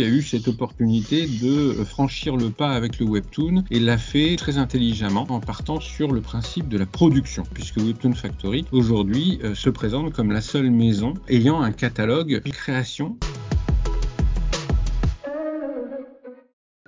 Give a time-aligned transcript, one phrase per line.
[0.00, 4.56] A eu cette opportunité de franchir le pas avec le webtoon et l'a fait très
[4.56, 9.68] intelligemment en partant sur le principe de la production, puisque Webtoon Factory aujourd'hui euh, se
[9.68, 13.18] présente comme la seule maison ayant un catalogue de création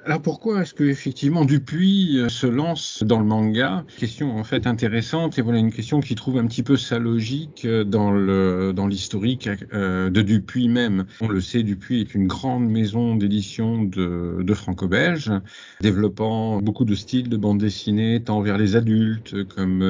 [0.06, 3.86] Alors pourquoi est-ce que effectivement Dupuis euh, se lance dans le manga?
[3.96, 7.64] Question en fait intéressante et voilà une question qui trouve un petit peu sa logique
[7.64, 11.06] euh, dans le dans l'historique euh, de Dupuis même.
[11.22, 15.32] On le sait, Dupuis est une grande maison d'édition de, de franco-belge,
[15.80, 19.82] développant beaucoup de styles de bande dessinée tant vers les adultes comme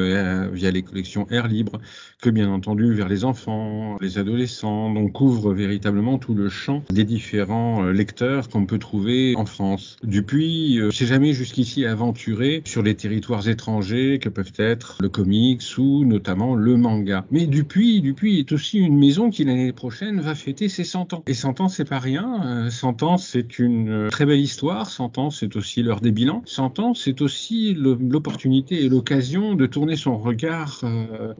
[0.52, 1.80] via les collections Air Libre
[2.23, 4.93] que bien entendu vers les enfants, les adolescents.
[4.93, 9.96] Donc couvre véritablement tout le champ des différents lecteurs qu'on peut trouver en France.
[10.05, 15.63] Dupuis euh, s'est jamais jusqu'ici aventuré sur les territoires étrangers que peuvent être le comics
[15.79, 17.25] ou notamment le manga.
[17.30, 21.23] Mais Dupuis, Dupuis est aussi une maison qui l'année prochaine va fêter ses 100 ans.
[21.27, 22.69] Et 100 ans, c'est pas rien.
[22.71, 24.91] 100 euh, ans, c'est une euh, très belle histoire.
[24.91, 26.43] 100 ans, c'est aussi l'heure des bilans.
[26.45, 30.83] 100 ans, c'est aussi l'opportunité et l'occasion de tourner son regard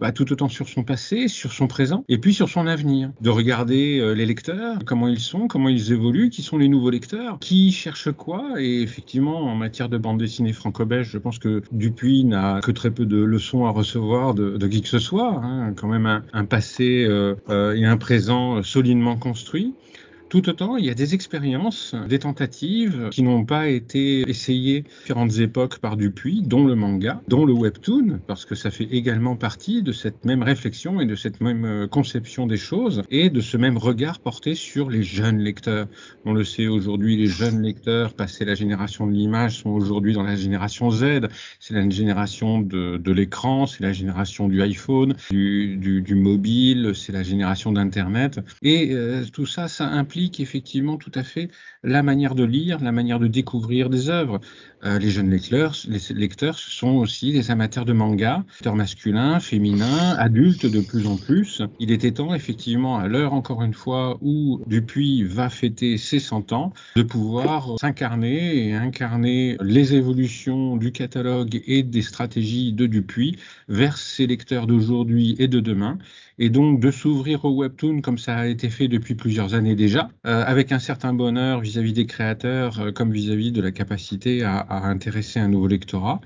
[0.01, 3.11] bah, tout autant sur son passé, sur son présent et puis sur son avenir.
[3.21, 7.39] De regarder les lecteurs, comment ils sont, comment ils évoluent, qui sont les nouveaux lecteurs,
[7.41, 12.25] qui cherchent quoi, et effectivement, en matière de bande dessinée franco-belge, je pense que Dupuis
[12.25, 15.41] n'a que très peu de leçons à recevoir de, qui que ce soit.
[15.43, 15.73] Hein.
[15.75, 19.75] Quand même un, un passé euh, euh, et un présent solidement construit.
[20.29, 25.01] Tout autant, il y a des expériences, des tentatives qui n'ont pas été essayées à
[25.03, 29.37] différentes époques par Dupuis, dont le manga, dont le webtoon, parce que ça fait également
[29.37, 33.41] partie de cette même réflexion et de cette même euh, conception des choses et de
[33.41, 35.87] ce même regard porté sur les jeunes lecteurs.
[36.25, 40.23] On le sait aujourd'hui, les jeunes lecteurs, passé la génération de l'image, sont aujourd'hui dans
[40.23, 41.29] la génération Z.
[41.61, 47.73] C'est la génération de, l'écran, c'est la génération du iPhone, du mobile, c'est la génération
[47.73, 48.41] d'Internet.
[48.63, 51.51] Et euh, tout ça, ça implique effectivement tout à fait
[51.83, 54.41] la manière de lire, la manière de découvrir des œuvres.
[54.85, 60.15] Euh, les jeunes lecteurs, les lecteurs, sont aussi des amateurs de manga, lecteurs masculins, féminins,
[60.19, 61.63] adultes de plus en plus.
[61.81, 66.53] Il était temps, effectivement, à l'heure encore une fois où Dupuis va fêter ses 100
[66.53, 73.37] ans, de pouvoir s'incarner et incarner les évolutions du catalogue et des stratégies de Dupuis
[73.69, 75.99] vers ses lecteurs d'aujourd'hui et de demain,
[76.39, 80.09] et donc de s'ouvrir au webtoon comme ça a été fait depuis plusieurs années déjà,
[80.27, 84.59] euh, avec un certain bonheur vis-à-vis des créateurs euh, comme vis-à-vis de la capacité à,
[84.83, 86.21] intéresser un nouveau lectorat,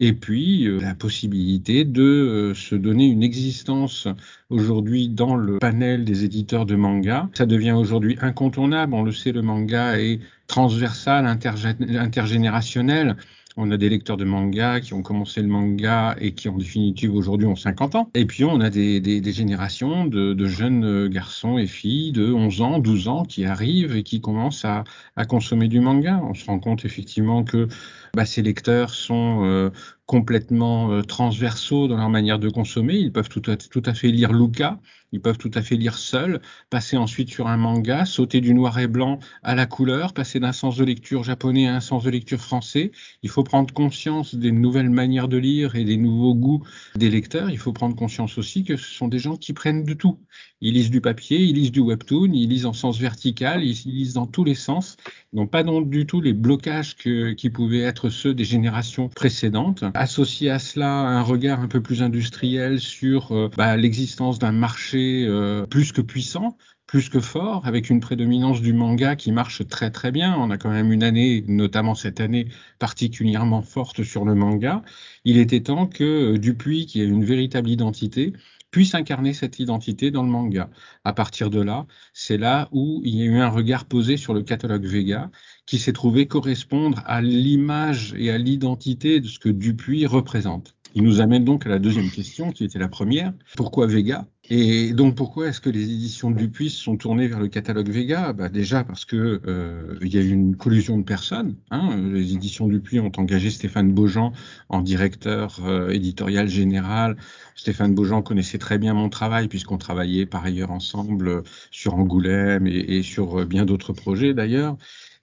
[0.00, 4.08] et puis euh, la possibilité de se donner une existence
[4.50, 7.28] aujourd'hui dans le panel des éditeurs de manga.
[7.34, 13.16] Ça devient aujourd'hui incontournable, on le sait, le manga est transversal, intergénérationnel.
[13.56, 17.14] On a des lecteurs de manga qui ont commencé le manga et qui en définitive
[17.14, 18.10] aujourd'hui ont 50 ans.
[18.14, 22.60] Et puis on a des, des, générations de, de, jeunes garçons et filles de 11
[22.62, 24.82] ans, 12 ans qui arrivent et qui commencent à,
[25.14, 26.20] à consommer du manga.
[26.24, 27.68] On se rend compte effectivement que
[28.14, 29.70] bah, ces lecteurs sont euh,
[30.06, 32.94] complètement euh, transversaux dans leur manière de consommer.
[32.96, 34.78] Ils peuvent tout à, tout à fait lire Luca,
[35.12, 38.78] ils peuvent tout à fait lire seul, passer ensuite sur un manga, sauter du noir
[38.78, 42.10] et blanc à la couleur, passer d'un sens de lecture japonais à un sens de
[42.10, 42.92] lecture français.
[43.22, 46.62] Il faut prendre conscience des nouvelles manières de lire et des nouveaux goûts
[46.96, 47.50] des lecteurs.
[47.50, 50.20] Il faut prendre conscience aussi que ce sont des gens qui prennent de tout.
[50.60, 54.14] Ils lisent du papier, ils lisent du webtoon, ils lisent en sens vertical, ils lisent
[54.14, 54.96] dans tous les sens.
[55.32, 59.84] Ils pas du tout les blocages que, qui pouvaient être ceux des générations précédentes.
[59.94, 65.26] Associé à cela un regard un peu plus industriel sur euh, bah, l'existence d'un marché
[65.28, 69.90] euh, plus que puissant, plus que fort, avec une prédominance du manga qui marche très
[69.90, 70.36] très bien.
[70.38, 72.48] On a quand même une année, notamment cette année,
[72.78, 74.82] particulièrement forte sur le manga.
[75.24, 78.32] Il était temps que euh, Dupuis, qui a une véritable identité,
[78.74, 80.68] puisse incarner cette identité dans le manga.
[81.04, 84.34] À partir de là, c'est là où il y a eu un regard posé sur
[84.34, 85.30] le catalogue Vega
[85.64, 90.74] qui s'est trouvé correspondre à l'image et à l'identité de ce que Dupuis représente.
[90.94, 93.32] Il nous amène donc à la deuxième question, qui était la première.
[93.56, 94.26] Pourquoi Vega?
[94.48, 98.32] Et donc pourquoi est-ce que les éditions Dupuis sont tournées vers le catalogue Vega?
[98.32, 101.56] Bah Déjà parce que euh, il y a eu une collusion de personnes.
[101.70, 101.96] Hein.
[102.12, 104.32] Les éditions Dupuis ont engagé Stéphane Beaujean
[104.68, 107.16] en directeur euh, éditorial général.
[107.56, 111.42] Stéphane Beaujean connaissait très bien mon travail puisqu'on travaillait par ailleurs ensemble
[111.72, 114.76] sur Angoulême et, et sur euh, bien d'autres projets d'ailleurs.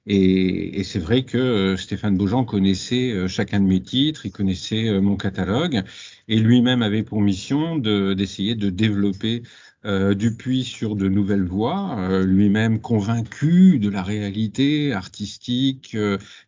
[0.07, 4.31] Et, et c'est vrai que euh, Stéphane Beaujean connaissait euh, chacun de mes titres, il
[4.31, 5.83] connaissait euh, mon catalogue,
[6.27, 9.43] et lui-même avait pour mission d'essayer de, développer
[9.85, 15.97] euh, Dupuis sur de nouvelles voies, lui-même convaincu de la réalité artistique,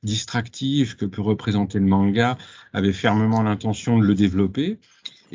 [0.04, 2.38] distractive que peut représenter le manga,
[2.74, 4.80] avait fermement l'intention de le développer.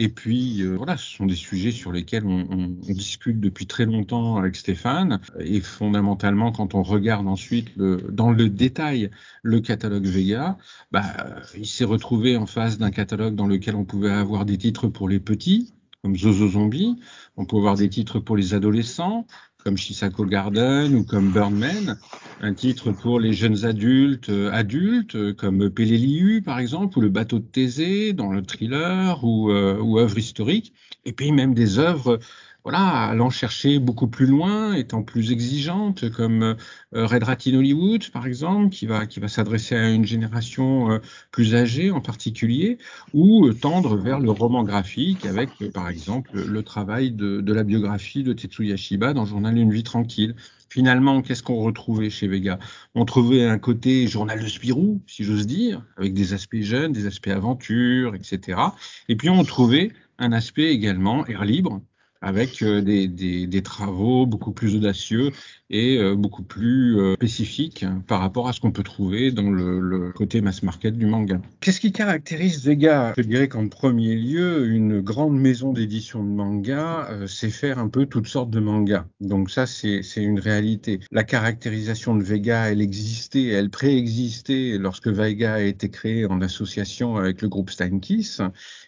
[0.01, 4.37] Et puis, euh, voilà, ce sont des sujets sur lesquels on, discute depuis très longtemps
[4.37, 5.21] avec Stéphane.
[5.41, 9.11] Et fondamentalement, quand on regarde ensuite dans le détail
[9.43, 10.57] le catalogue Vega,
[10.93, 14.87] bah, il s'est retrouvé en face d'un catalogue dans lequel on pouvait avoir des titres
[14.87, 17.01] pour les petits, comme Zozo Zombie.
[17.37, 19.27] On peut avoir des titres pour les adolescents,
[19.69, 21.99] comme Shisako Garden ou comme Birdman,
[22.41, 27.11] un titre pour les jeunes adultes, euh, adultes euh, comme Peleliu par exemple, ou le
[27.11, 30.73] bateau de Thésée dans le thriller ou, euh, ou œuvres historiques,
[31.05, 32.19] et puis même des œuvres
[32.65, 38.11] voilà, allant chercher beaucoup plus loin, étant plus exigeante, comme euh, Red Rat in Hollywood,
[38.11, 40.99] par exemple, qui va, qui va s'adresser à une génération euh,
[41.31, 42.79] plus âgée en particulier,
[43.15, 48.23] ou euh, tendre vers le roman graphique avec, par exemple, le travail de, la biographie
[48.23, 50.35] de Tetsuya Shiba dans Journal d'une vie tranquille.
[50.69, 52.59] Finalement, qu'est-ce qu'on retrouvait chez Vega?
[52.95, 57.07] On trouvait un côté journal de Spirou, si j'ose dire, avec des aspects jeunes, des
[57.07, 58.61] aspects aventure, etc.
[59.09, 61.81] Et puis on trouvait un aspect également air libre,
[62.21, 65.31] avec euh, des, travaux beaucoup plus audacieux
[65.71, 70.13] et euh, beaucoup plus euh, spécifiques par rapport à ce qu'on peut trouver dans le,
[70.15, 71.41] côté mass market du manga.
[71.61, 77.09] Qu'est-ce qui caractérise Vega Je dirais qu'en premier lieu, une grande maison d'édition de manga
[77.27, 79.07] sait faire un peu toutes sortes de mangas.
[79.21, 81.01] Donc ça, c'est une réalité.
[81.11, 87.17] La caractérisation de Vega, elle existait, elle préexistait lorsque Vega a été créé en association
[87.17, 88.41] avec le groupe Steinkiss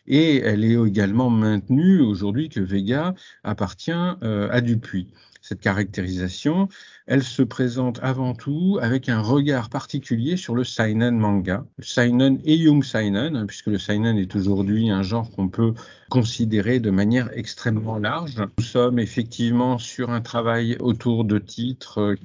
[0.07, 5.09] et elle est également maintenue aujourd'hui que Vega appartient euh, à Dupuis.
[5.43, 6.69] Cette caractérisation,
[7.07, 12.39] elle se présente avant tout avec un regard particulier sur le seinen manga, le seinen
[12.45, 15.73] et young seinen, hein, puisque le seinen est aujourd'hui un genre qu'on peut
[16.11, 18.37] considérer de manière extrêmement large.
[18.59, 22.17] Nous sommes effectivement sur un travail autour de titres euh,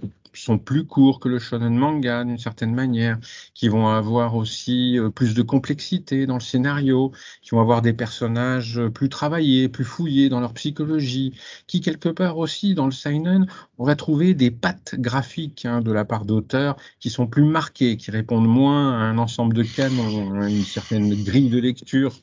[0.42, 3.18] sont plus courts que le shonen manga d'une certaine manière,
[3.54, 7.12] qui vont avoir aussi euh, plus de complexité dans le scénario,
[7.42, 11.34] qui vont avoir des personnages plus travaillés, plus fouillés dans leur psychologie,
[11.68, 13.48] qui quelque part aussi dans le seinen,
[13.78, 17.98] on va trouver des pattes graphiques hein, de la part d'auteurs qui sont plus marquées,
[17.98, 22.14] qui répondent moins à un ensemble de canons, à une certaine grille de lecture.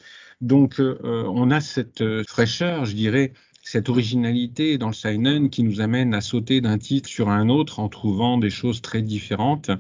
[0.41, 0.99] Donc euh,
[1.29, 3.33] on a cette euh, fraîcheur, je dirais,
[3.63, 7.79] cette originalité dans le seinen qui nous amène à sauter d'un titre sur un autre
[7.79, 9.71] en trouvant des choses très différentes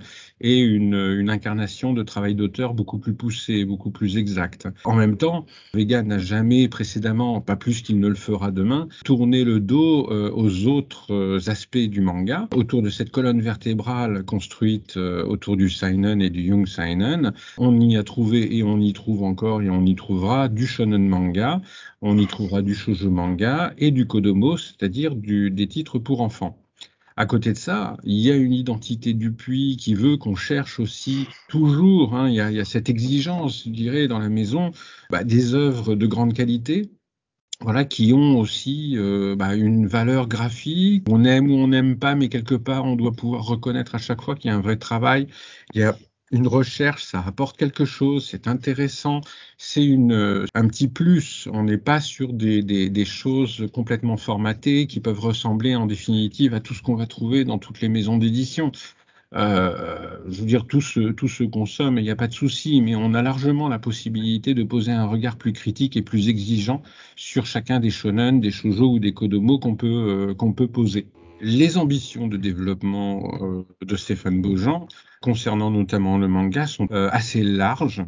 [0.40, 4.69] et une, une incarnation de travail d'auteur beaucoup plus poussée, beaucoup plus exacte.
[4.84, 9.44] En même temps, Vega n'a jamais précédemment, pas plus qu'il ne le fera demain, tourné
[9.44, 12.49] le dos euh, aux autres euh, aspects du manga.
[12.55, 17.81] Autour de cette colonne vertébrale construite euh, autour du seinen et du young seinen, on
[17.81, 21.61] y a trouvé et on y trouve encore et on y trouvera du shonen manga,
[22.00, 26.58] on y trouvera du shoujo manga et du Kodomo, c'est-à-dire des titres pour enfants.
[27.16, 30.80] À côté de ça, il y a une identité du puits qui veut qu'on cherche
[30.80, 34.72] aussi toujours, hein, il, y a, cette exigence, je dirais, dans la maison,
[35.10, 36.90] bah, des œuvres de grande qualité,
[37.60, 41.04] voilà, qui ont aussi euh, bah, une valeur graphique.
[41.08, 44.22] On aime ou on n'aime pas, mais quelque part, on doit pouvoir reconnaître à chaque
[44.22, 45.28] fois qu'il y a un vrai travail.
[45.75, 45.96] Il y a
[46.32, 49.20] une recherche, ça apporte quelque chose, c'est intéressant,
[49.58, 51.46] c'est une euh, un petit plus.
[51.52, 56.61] On n'est pas sur des, des, choses complètement formatées qui peuvent ressembler en définitive à
[56.61, 58.73] tout ce qu'on va trouver dans toutes les maisons d'édition.
[59.34, 62.81] Euh, je veux dire, tout se, tout se consomme il n'y a pas de souci,
[62.82, 66.82] mais on a largement la possibilité de poser un regard plus critique et plus exigeant
[67.17, 69.87] sur chacun des shonen, des shoujo ou des kodomo qu'on peut,
[70.31, 71.06] euh, qu'on peut poser.
[71.44, 74.87] Les ambitions de développement euh, de Stéphane Beaujean,
[75.20, 78.04] concernant notamment le manga, sont euh, assez larges,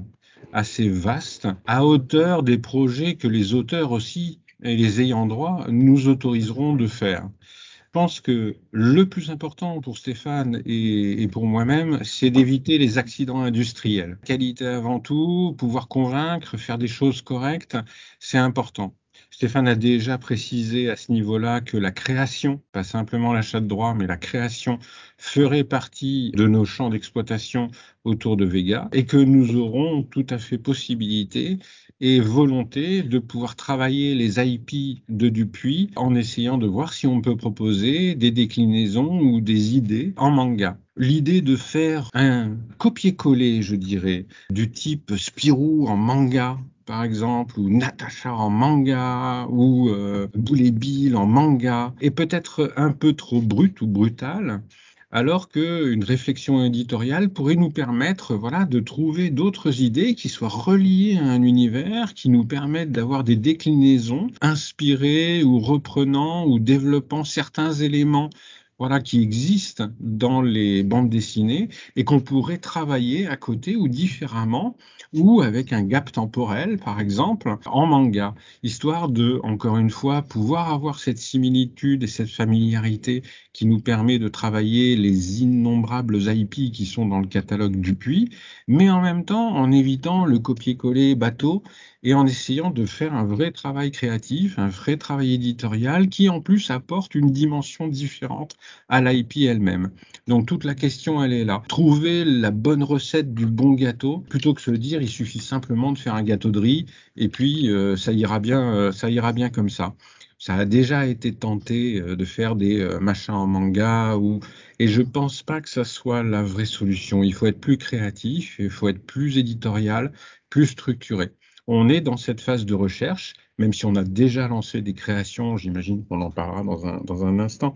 [0.53, 6.07] assez vastes, à hauteur des projets que les auteurs aussi et les ayants droit nous
[6.07, 7.29] autoriseront de faire.
[7.41, 12.99] Je pense que le plus important pour Stéphane et, et pour moi-même, c'est d'éviter les
[12.99, 14.17] accidents industriels.
[14.25, 17.77] Qualité avant tout, pouvoir convaincre, faire des choses correctes,
[18.21, 18.95] c'est important.
[19.35, 23.93] Stéphane a déjà précisé à ce niveau-là que la création, pas simplement l'achat de droits,
[23.93, 24.79] mais la création
[25.19, 27.67] ferait partie de nos champs d'exploitation
[28.05, 31.59] autour de Vega et que nous aurons tout à fait possibilité
[32.01, 37.21] et volonté de pouvoir travailler les IP de Dupuis en essayant de voir si on
[37.21, 40.79] peut proposer des déclinaisons ou des idées en manga.
[40.97, 47.69] L'idée de faire un copier-coller, je dirais, du type Spirou en manga par exemple, ou
[47.71, 53.87] Natasha en manga, ou euh, Bill en manga, est peut-être un peu trop brute ou
[53.87, 54.63] brutale,
[55.11, 61.17] alors qu'une réflexion éditoriale pourrait nous permettre voilà, de trouver d'autres idées qui soient reliées
[61.19, 67.73] à un univers, qui nous permettent d'avoir des déclinaisons inspirées ou reprenant ou développant certains
[67.73, 68.31] éléments
[68.79, 74.77] voilà, qui existent dans les bandes dessinées et qu'on pourrait travailler à côté ou différemment
[75.13, 80.73] ou avec un gap temporel, par exemple, en manga, histoire de, encore une fois, pouvoir
[80.73, 86.87] avoir cette similitude et cette familiarité qui nous permet de travailler les innombrables IP qui
[86.87, 88.31] sont dans le catalogue du puits,
[88.67, 91.63] mais en même temps en évitant le copier-coller bateau
[92.05, 96.41] et en essayant de faire un vrai travail créatif, un vrai travail éditorial qui en
[96.43, 98.57] plus apporte une dimension différente
[98.91, 99.91] à l'IP elle-même.
[100.29, 101.63] Donc toute la question, elle est là.
[101.67, 105.99] Trouver la bonne recette du bon gâteau, plutôt que se dire il suffit simplement de
[105.99, 109.49] faire un gâteau de riz et puis euh, ça ira bien, euh, ça ira bien
[109.49, 109.95] comme ça.
[110.39, 114.41] Ça a déjà été tenté euh, de faire des machins en manga ou
[114.79, 117.23] et je pense pas que ça soit la vraie solution.
[117.23, 120.13] Il faut être plus créatif, il faut être plus éditorial,
[120.51, 121.33] plus structuré.
[121.67, 125.57] On est dans cette phase de recherche, même si on a déjà lancé des créations,
[125.57, 127.73] j'imagine qu'on en parlera dans un, dans un instant,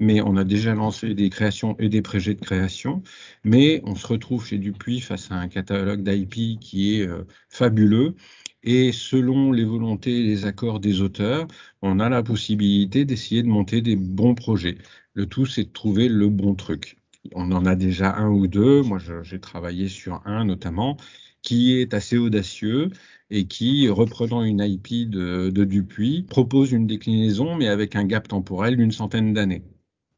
[0.00, 3.02] mais on a déjà lancé des créations et des projets de création,
[3.44, 8.14] mais on se retrouve chez Dupuis face à un catalogue d'IP qui est euh, fabuleux.
[8.62, 11.46] Et selon les volontés et les accords des auteurs,
[11.82, 14.78] on a la possibilité d'essayer de monter des bons projets.
[15.14, 16.98] Le tout, c'est de trouver le bon truc.
[17.34, 18.82] On en a déjà un ou deux.
[18.82, 20.96] Moi, j'ai travaillé sur un notamment
[21.42, 22.90] qui est assez audacieux
[23.30, 28.76] et qui, reprenant une IP de, Dupuis, propose une déclinaison, mais avec un gap temporel
[28.76, 29.62] d'une centaine d'années.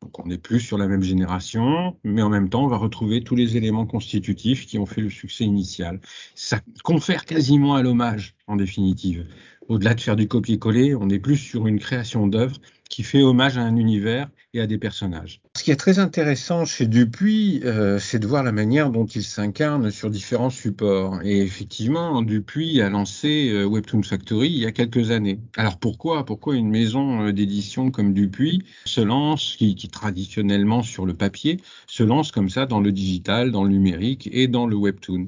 [0.03, 3.23] Donc on n'est plus sur la même génération, mais en même temps, on va retrouver
[3.23, 6.01] tous les éléments constitutifs qui ont fait le succès initial.
[6.35, 9.27] Ça confère quasiment à l'hommage, en définitive.
[9.69, 12.57] Au-delà de faire du copier-coller, on est plus sur une création d'œuvre
[12.89, 15.41] qui fait hommage à un univers et à des personnages.
[15.57, 19.23] Ce qui est très intéressant chez Dupuis, euh, c'est de voir la manière dont il
[19.23, 21.21] s'incarne sur différents supports.
[21.23, 25.41] Et effectivement, Dupuis a lancé euh, Webtoon Factory il y a quelques années.
[25.57, 26.25] Alors pourquoi?
[26.25, 32.03] Pourquoi une maison euh, d'édition comme Dupuis se lance, qui, traditionnellement sur le papier, se
[32.03, 35.27] lance comme ça dans le digital, dans le numérique et dans le Webtoon?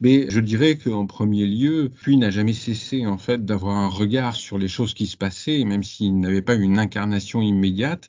[0.00, 4.34] Mais je dirais qu'en premier lieu, Puy n'a jamais cessé en fait d'avoir un regard
[4.34, 8.08] sur les choses qui se passaient, même s'il n'avait pas une incarnation immédiate.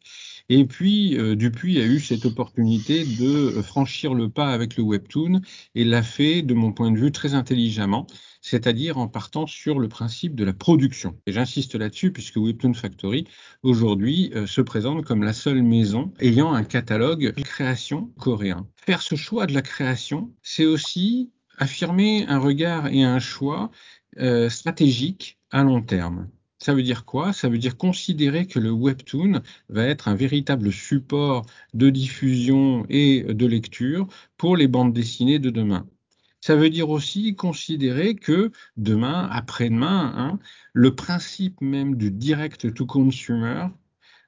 [0.49, 5.41] Et puis, euh, Dupuis a eu cette opportunité de franchir le pas avec le webtoon
[5.73, 8.07] et l'a fait, de mon point de vue, très intelligemment,
[8.41, 11.17] c'est-à-dire en partant sur le principe de la production.
[11.25, 13.25] Et j'insiste là-dessus puisque Webtoon Factory,
[13.63, 18.67] aujourd'hui, euh, se présente comme la seule maison ayant un catalogue de création coréen.
[18.75, 23.71] Faire ce choix de la création, c'est aussi affirmer un regard et un choix
[24.19, 26.27] euh, stratégique à long terme.
[26.63, 27.33] Ça veut dire quoi?
[27.33, 33.23] Ça veut dire considérer que le webtoon va être un véritable support de diffusion et
[33.23, 35.85] de lecture pour les bandes dessinées de demain.
[36.39, 40.39] Ça veut dire aussi considérer que demain, après-demain, hein,
[40.71, 43.67] le principe même du direct to consumer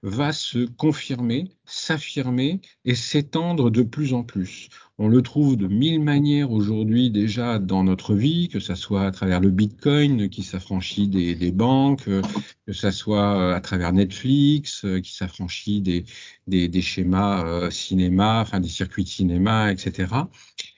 [0.04, 4.68] va se confirmer, s'affirmer et s'étendre de plus en plus.
[4.98, 9.12] On le trouve de mille manières aujourd'hui déjà dans notre vie, que ce soit à
[9.12, 15.02] travers le Bitcoin qui s'affranchit des, banques, que ce soit euh, à travers Netflix euh,
[15.02, 20.08] qui s'affranchit des, schémas euh, cinéma, enfin des circuits de cinéma, etc.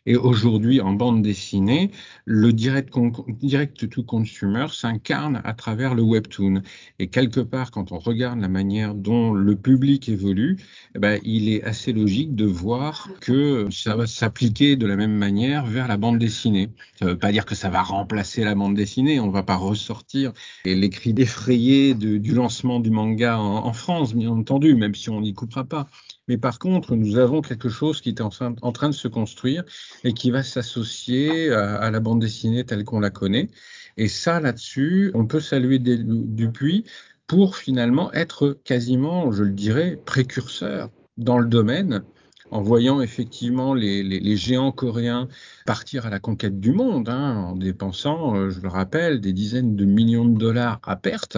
[0.07, 1.91] Et aujourd'hui, en bande dessinée,
[2.23, 2.93] le direct,
[3.41, 6.61] direct to consumer s'incarne à travers le webtoon.
[6.97, 10.57] Et quelque part, quand on regarde la manière dont le public évolue,
[10.95, 15.13] eh ben, il est assez logique de voir que ça va s'appliquer de la même
[15.13, 16.69] manière vers la bande dessinée.
[16.97, 19.19] Ça ne veut pas dire que ça va remplacer la bande dessinée.
[19.19, 20.33] On ne va pas ressortir
[20.65, 25.33] les cris défrayés du lancement du manga en, France, bien entendu, même si on n'y
[25.33, 25.87] coupera pas.
[26.27, 29.63] Mais par contre, nous avons quelque chose qui est en train, de se construire
[30.03, 33.49] et qui va s'associer à, la bande dessinée telle qu'on la connaît.
[33.97, 36.85] Et ça, là-dessus, on peut saluer Dupuis
[37.27, 42.03] pour finalement être quasiment, je le dirais, précurseur dans le domaine,
[42.51, 45.27] en voyant effectivement les, géants coréens
[45.65, 49.75] partir à la conquête du monde, hein, en dépensant, euh, je le rappelle, des dizaines
[49.75, 51.37] de millions de dollars à perte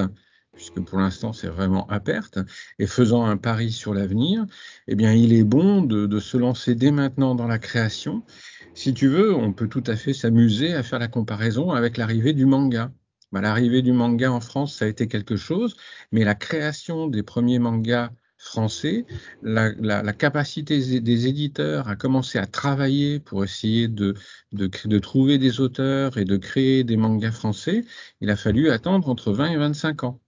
[0.60, 2.38] puisque pour l'instant c'est vraiment à perte,
[2.80, 4.46] et faisant un pari sur l'avenir,
[4.88, 8.26] eh bien il est bon de, se lancer dès maintenant dans la création.
[8.74, 12.34] Si tu veux, on peut tout à fait s'amuser à faire la comparaison avec l'arrivée
[12.34, 12.92] du manga.
[13.32, 15.78] Bah, l'arrivée du manga en France, ça a été quelque chose,
[16.12, 19.06] mais la création des premiers mangas français,
[19.44, 24.16] la, capacité des éditeurs à commencer à travailler pour essayer de,
[24.54, 27.84] de, trouver des auteurs et de créer des mangas français,
[28.22, 30.20] il a fallu attendre entre 20 et 25 ans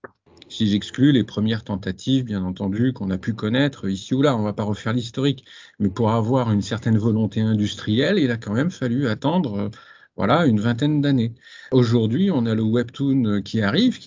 [0.49, 4.39] si j'exclus les premières tentatives, bien entendu, qu'on a pu connaître ici ou là, on
[4.39, 5.45] ne va pas refaire l'historique,
[5.79, 9.71] mais pour avoir une certaine volonté industrielle, il a quand même fallu attendre,
[10.17, 11.33] voilà, une vingtaine d'années.
[11.71, 13.97] Aujourd'hui, on a le webtoon qui arrive,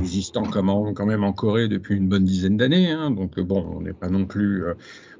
[0.00, 2.90] existant quand même en Corée depuis une bonne dizaine d'années.
[2.90, 4.64] Hein, donc bon, on n'est pas non plus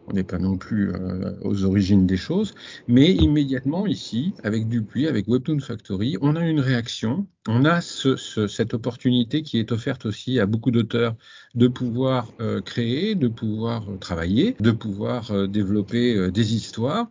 [0.09, 2.55] on n'est pas non plus euh, aux origines des choses,
[2.87, 8.75] mais immédiatement ici, avec Dupuis, avec Webtoon Factory, on a une réaction, on a cette
[8.75, 11.17] opportunité qui est offerte aussi à beaucoup d'auteurs
[11.55, 17.09] de pouvoir euh, créer, de pouvoir euh, travailler, de pouvoir développer des histoires.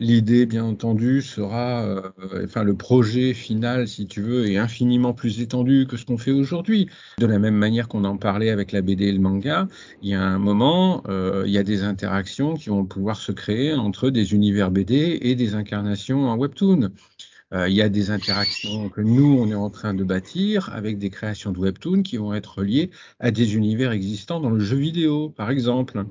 [0.00, 2.00] L'idée, bien entendu, sera, euh,
[2.42, 6.30] enfin, le projet final, si tu veux, est infiniment plus étendu que ce qu'on fait
[6.30, 6.88] aujourd'hui.
[7.18, 9.68] De la même manière qu'on en parlait avec la BD et le manga,
[10.00, 13.30] il y a un moment, euh, il y a des interactions qui vont pouvoir se
[13.30, 16.88] créer entre des univers BD et des incarnations en webtoon.
[17.52, 20.98] Euh, il y a des interactions que nous, on est en train de bâtir avec
[20.98, 24.76] des créations de webtoon qui vont être liées à des univers existants dans le jeu
[24.76, 26.04] vidéo, par exemple.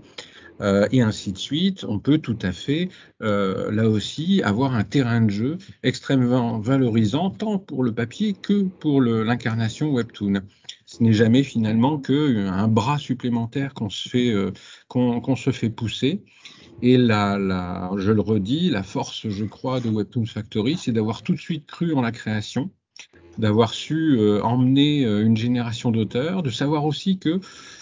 [0.62, 1.86] Euh, et ainsi de suite.
[1.88, 2.90] On peut tout à fait,
[3.22, 8.64] euh, là aussi, avoir un terrain de jeu extrêmement valorisant, tant pour le papier que
[8.64, 10.42] pour l'incarnation Webtoon.
[10.86, 14.10] Ce n'est jamais finalement qu'un bras supplémentaire qu'on se
[15.36, 16.24] se fait pousser.
[16.82, 21.24] Et la, la, je le redis, la force, je crois, de Webtoon Factory, c'est d'avoir
[21.24, 22.70] tout de suite cru en la création,
[23.38, 27.42] d'avoir su emmener une génération d'auteurs, de savoir aussi que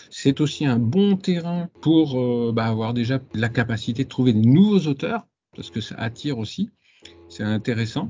[0.09, 4.47] c'est aussi un bon terrain pour euh, bah, avoir déjà la capacité de trouver des
[4.47, 6.69] nouveaux auteurs, parce que ça attire aussi,
[7.29, 8.09] c'est intéressant.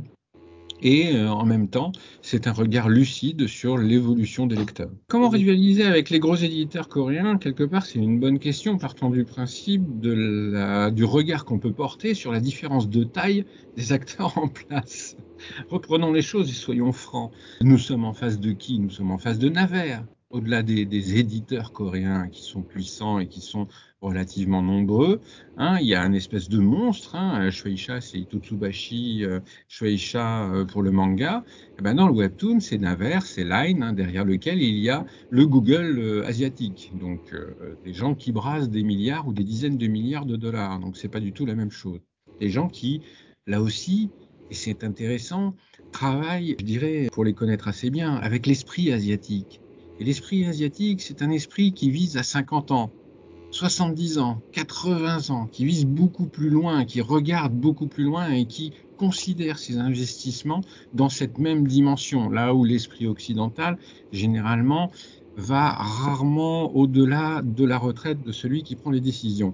[0.82, 1.92] Et euh, en même temps,
[2.22, 4.92] c'est un regard lucide sur l'évolution des lecteurs.
[5.08, 7.38] Comment rivaliser avec les gros éditeurs coréens?
[7.38, 12.32] Quelque part, c'est une bonne question, partant du principe du regard qu'on peut porter sur
[12.32, 15.18] la différence de taille des acteurs en place.
[15.70, 17.32] Reprenons les choses et soyons francs.
[17.62, 18.80] Nous sommes en face de qui?
[18.80, 19.98] Nous sommes en face de Naver,
[20.30, 23.68] au-delà des, éditeurs coréens qui sont puissants et qui sont
[24.02, 25.22] relativement nombreux,
[25.56, 30.66] hein, il y a un espèce de monstre, hein, Shueisha c'est Itotsubashi, euh, Shueisha euh,
[30.66, 34.26] pour le manga, et eh ben dans le webtoon c'est Naver, c'est Line, hein, derrière
[34.26, 37.34] lequel il y a le Google euh, asiatique, donc
[37.84, 41.10] des gens qui brassent des milliards ou des dizaines de milliards de dollars, donc c'est
[41.10, 42.02] pas du tout la même chose.
[42.40, 43.02] Des gens qui,
[43.48, 44.12] là aussi,
[44.52, 45.56] et c'est intéressant,
[45.92, 49.62] travaillent, je dirais, pour les connaître assez bien, avec l'esprit asiatique.
[50.00, 52.92] Et l'esprit asiatique, c'est un esprit qui vise à 50 ans,
[53.52, 58.46] 70 ans, 80 ans, qui vise beaucoup plus loin, qui regarde beaucoup plus loin et
[58.46, 60.62] qui considère ses investissements
[60.94, 63.78] dans cette même dimension, là où l'esprit occidental,
[64.12, 64.92] généralement,
[65.36, 69.54] va rarement au-delà de la retraite de celui qui prend les décisions.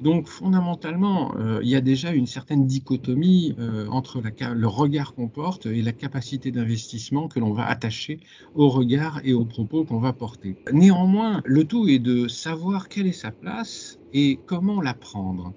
[0.00, 5.28] Donc fondamentalement, euh, il y a déjà une certaine dichotomie euh, entre le regard qu'on
[5.28, 8.20] porte et la capacité d'investissement que l'on va attacher
[8.54, 10.56] au regard et aux propos qu'on va porter.
[10.72, 15.54] Néanmoins, le tout est de savoir quelle est sa place et comment la prendre.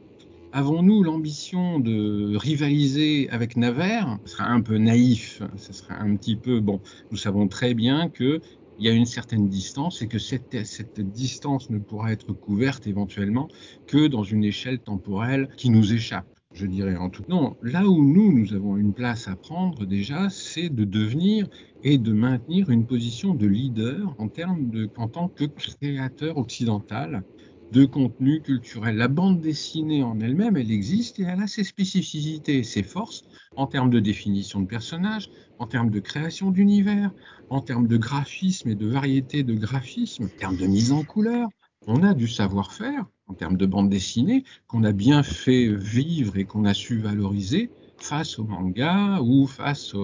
[0.52, 4.02] Avons-nous l'ambition de rivaliser avec Naver?
[4.26, 6.80] Ce serait un peu naïf, ce serait un petit peu bon.
[7.12, 8.42] Nous savons très bien que
[8.80, 12.88] il y a une certaine distance et que cette, cette distance ne pourra être couverte
[12.88, 13.48] éventuellement
[13.86, 17.24] que dans une échelle temporelle qui nous échappe je dirais en tout.
[17.28, 21.48] Non, là où nous, nous avons une place à prendre déjà, c'est de devenir
[21.84, 27.24] et de maintenir une position de leader en termes de, en tant que créateur occidental
[27.72, 28.96] de contenu culturel.
[28.98, 33.22] La bande dessinée en elle-même, elle existe et elle a ses spécificités, ses forces
[33.56, 37.12] en termes de définition de personnages, en termes de création d'univers,
[37.50, 41.50] en termes de graphisme et de variété de graphisme, en termes de mise en couleur.
[41.88, 46.46] On a du savoir-faire en termes de bande dessinée qu'on a bien fait vivre et
[46.46, 49.96] qu'on a su valoriser face au manga ou face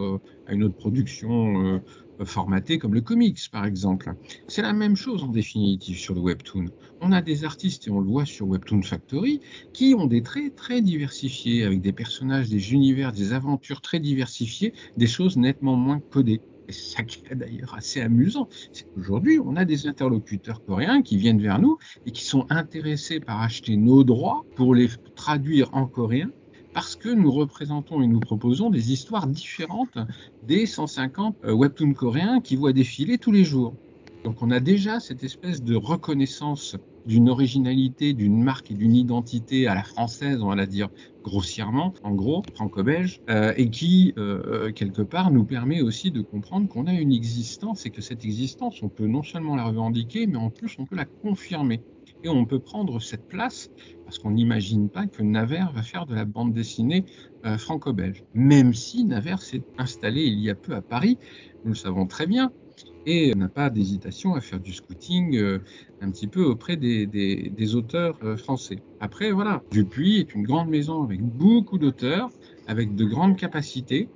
[0.48, 1.80] à une autre production euh,
[2.24, 4.14] formaté comme le comics, par exemple.
[4.48, 6.66] C'est la même chose en définitive sur le webtoon.
[7.02, 9.42] On a des artistes, et on le voit sur Webtoon Factory,
[9.74, 14.74] qui ont des traits très diversifiés, avec des personnages, des univers, des aventures très diversifiées,
[14.96, 16.42] des choses nettement moins codées.
[16.68, 21.18] Et ça qui est d'ailleurs assez amusant, c'est qu'aujourd'hui, on a des interlocuteurs coréens qui
[21.18, 25.86] viennent vers nous et qui sont intéressés par acheter nos droits pour les traduire en
[25.86, 26.30] coréen
[26.74, 29.98] parce que nous représentons et nous proposons des histoires différentes
[30.44, 33.74] des 150 euh, webtoons coréens qui voient défiler tous les jours.
[34.26, 39.68] Donc on a déjà cette espèce de reconnaissance d'une originalité, d'une marque et d'une identité
[39.68, 40.90] à la française, on va la dire
[41.24, 46.68] grossièrement, en gros, franco-belge, euh, et qui, euh, quelque part, nous permet aussi de comprendre
[46.68, 50.38] qu'on a une existence et que cette existence, on peut non seulement la revendiquer, mais
[50.38, 51.82] en plus, on peut la confirmer.
[52.24, 53.70] Et on peut prendre cette place
[54.04, 57.06] parce qu'on n'imagine pas que Naver va faire de la bande dessinée
[57.46, 58.24] euh, franco-belge.
[58.34, 61.20] Même si Naver s'est installé il y a peu à Paris,
[61.64, 62.52] nous le savons très bien,
[63.06, 65.60] et n'a pas d'hésitation à faire du scouting euh,
[66.02, 68.78] un petit peu auprès des, auteurs euh, français.
[69.00, 72.30] Après, voilà, Dupuis est une grande maison avec beaucoup d'auteurs,
[72.68, 74.10] avec de grandes capacités,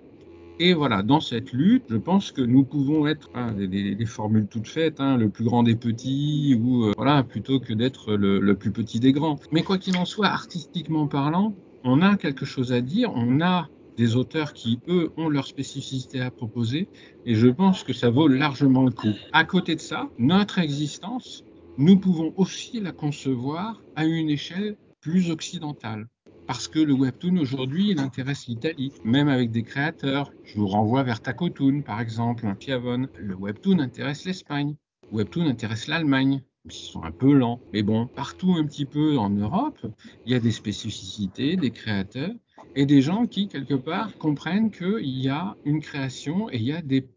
[0.60, 4.68] Et voilà, dans cette lutte, je pense que nous pouvons être hein, des, formules toutes
[4.68, 8.56] faites, hein, le plus grand des petits, ou euh, voilà, plutôt que d'être le, le
[8.56, 9.40] plus petit des grands.
[9.52, 13.70] Mais quoi qu'il en soit, artistiquement parlant, on a quelque chose à dire, on a
[14.00, 16.88] des auteurs qui, eux, ont leur spécificité à proposer,
[17.26, 19.14] et je pense que ça vaut largement le coup.
[19.34, 21.44] À côté de ça, notre existence,
[21.78, 26.08] nous pouvons aussi la concevoir à une échelle plus occidentale.
[26.48, 30.32] Parce que le webtoon aujourd'hui, il intéresse l'Italie, même avec des créateurs.
[30.46, 33.10] Je vous renvoie vers Tacotoon, par exemple, Piavon.
[33.18, 34.76] Le webtoon intéresse l'Espagne.
[35.12, 36.42] Le webtoon intéresse l'Allemagne.
[36.64, 37.60] Ils sont un peu lents.
[37.74, 39.80] Mais bon, partout un petit peu en Europe,
[40.26, 42.34] il y a des spécificités, des créateurs
[42.76, 46.74] et des gens qui, quelque part, comprennent qu'il y a une création et il y
[46.74, 47.08] a des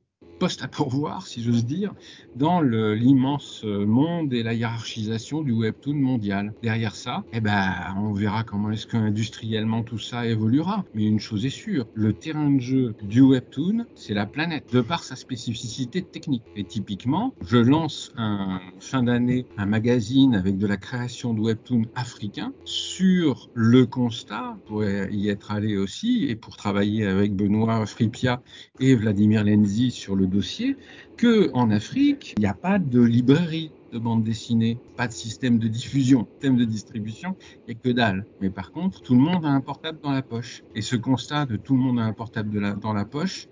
[0.43, 1.95] poste à pourvoir, si j'ose dire,
[2.35, 6.53] dans l'immense monde et la hiérarchisation du webtoon mondial.
[6.65, 10.85] Derrière ça, eh ben, on verra comment est-ce qu'industriellement tout ça évoluera.
[10.95, 14.81] Mais une chose est sûre, le terrain de jeu du webtoon, c'est la planète, de
[14.81, 16.43] par sa spécificité technique.
[16.57, 21.83] Et typiquement, je lance un fin d'année un magazine avec de la création de webtoon
[21.95, 28.43] africain sur le constat, pour y être allé aussi, et pour travailler avec Benoît Fripia
[28.81, 30.77] et Vladimir Lenzi sur le dossier
[31.17, 35.59] que en Afrique, il n'y a pas de librairie de bande dessinée, pas de système
[35.59, 37.37] de diffusion, système de distribution,
[37.69, 38.25] et que dalle.
[38.41, 40.65] Mais par contre, tout le monde a un portable dans la poche.
[40.75, 43.49] Et ce constat de tout le monde a un portable dans la poche,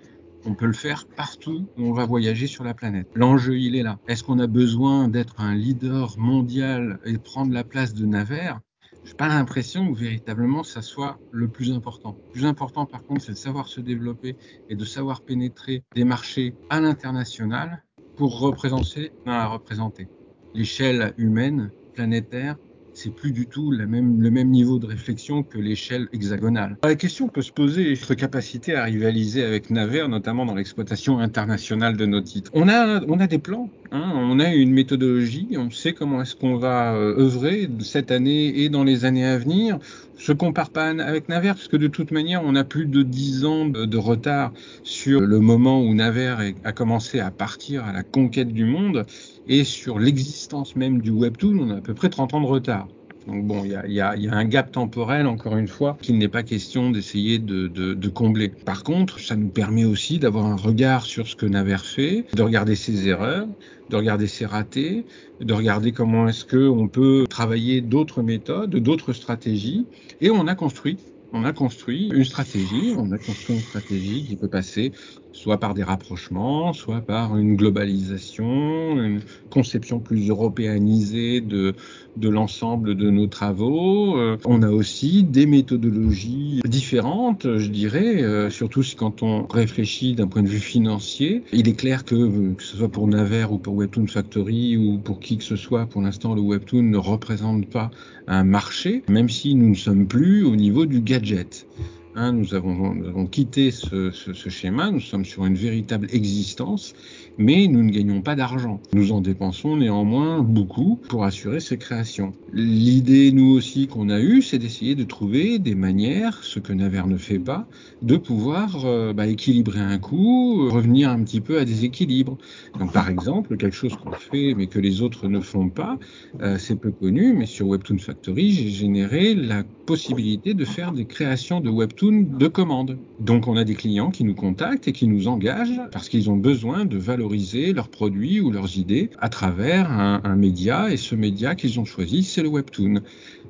[0.46, 3.06] on peut le faire partout où on va voyager sur la planète.
[3.14, 3.98] L'enjeu, il est là.
[4.08, 8.54] Est-ce qu'on a besoin d'être un leader mondial et prendre la place de Naver?
[9.04, 12.18] J'ai pas l'impression que véritablement ça soit le plus important.
[12.28, 14.36] Le plus important par contre, c'est de savoir se développer
[14.68, 17.84] et de savoir pénétrer des marchés à l'international
[18.16, 20.08] pour représenter, non, représenter.
[20.54, 22.56] L'échelle humaine, planétaire,
[23.02, 26.76] c'est plus du tout le même niveau de réflexion que l'échelle hexagonale.
[26.84, 31.96] La question peut se poser notre capacité à rivaliser avec Naver, notamment dans l'exploitation internationale
[31.96, 32.50] de nos titres.
[32.52, 36.92] On a, des plans, hein, on a une méthodologie, on sait comment est-ce qu'on va
[36.92, 39.78] euh, œuvrer cette année et dans les années à venir.
[40.18, 43.46] Je compare pas avec Naver parce que de toute manière, on a plus de 10
[43.46, 48.52] ans de, retard sur le moment où Naver a commencé à partir à la conquête
[48.52, 49.06] du monde
[49.50, 52.86] et sur l'existence même du webtoon, on a à peu près 30 ans de retard.
[53.26, 56.90] Donc bon, il y a, un gap temporel, encore une fois, qu'il n'est pas question
[56.90, 58.48] d'essayer de, combler.
[58.48, 62.42] Par contre, ça nous permet aussi d'avoir un regard sur ce que Naver fait, de
[62.42, 63.48] regarder ses erreurs,
[63.90, 65.04] de regarder ses ratés,
[65.40, 69.84] de regarder comment est-ce qu'on peut travailler d'autres méthodes, d'autres stratégies.
[70.20, 70.96] Et on a construit
[71.32, 74.92] on a construit une stratégie, on a construit une stratégie qui peut passer
[75.32, 81.74] soit par des rapprochements, soit par une globalisation, une conception plus européanisée de,
[82.16, 84.18] de l'ensemble de nos travaux.
[84.18, 90.26] Euh, on a aussi des méthodologies différentes, je dirais, euh, surtout quand on réfléchit d'un
[90.26, 91.42] point de vue financier.
[91.52, 95.20] Il est clair que, que ce soit pour Naver ou pour Webtoon Factory ou pour
[95.20, 97.90] qui que ce soit, pour l'instant, le Webtoon ne représente pas
[98.26, 101.66] un marché, même si nous ne sommes plus au niveau du gadget.
[102.14, 106.92] Hein, nous, avons, quitté ce, schéma, nous sommes sur une véritable existence,
[107.40, 108.80] mais nous ne gagnons pas d'argent.
[108.92, 112.34] Nous en dépensons néanmoins beaucoup pour assurer ces créations.
[112.52, 117.04] L'idée, nous aussi, qu'on a eue, c'est d'essayer de trouver des manières, ce que Naver
[117.06, 117.66] ne fait pas,
[118.02, 122.36] de pouvoir euh, bah, équilibrer un coût, revenir un petit peu à des équilibres.
[122.78, 125.98] Donc, par exemple, quelque chose qu'on fait mais que les autres ne font pas,
[126.42, 131.06] euh, c'est peu connu, mais sur Webtoon Factory, j'ai généré la possibilité de faire des
[131.06, 132.98] créations de Webtoon de commandes.
[133.18, 136.36] Donc on a des clients qui nous contactent et qui nous engagent parce qu'ils ont
[136.36, 137.29] besoin de valoriser
[137.74, 142.22] leurs produits ou leurs idées à travers un, média et ce média qu'ils ont choisi,
[142.22, 143.00] c'est le webtoon.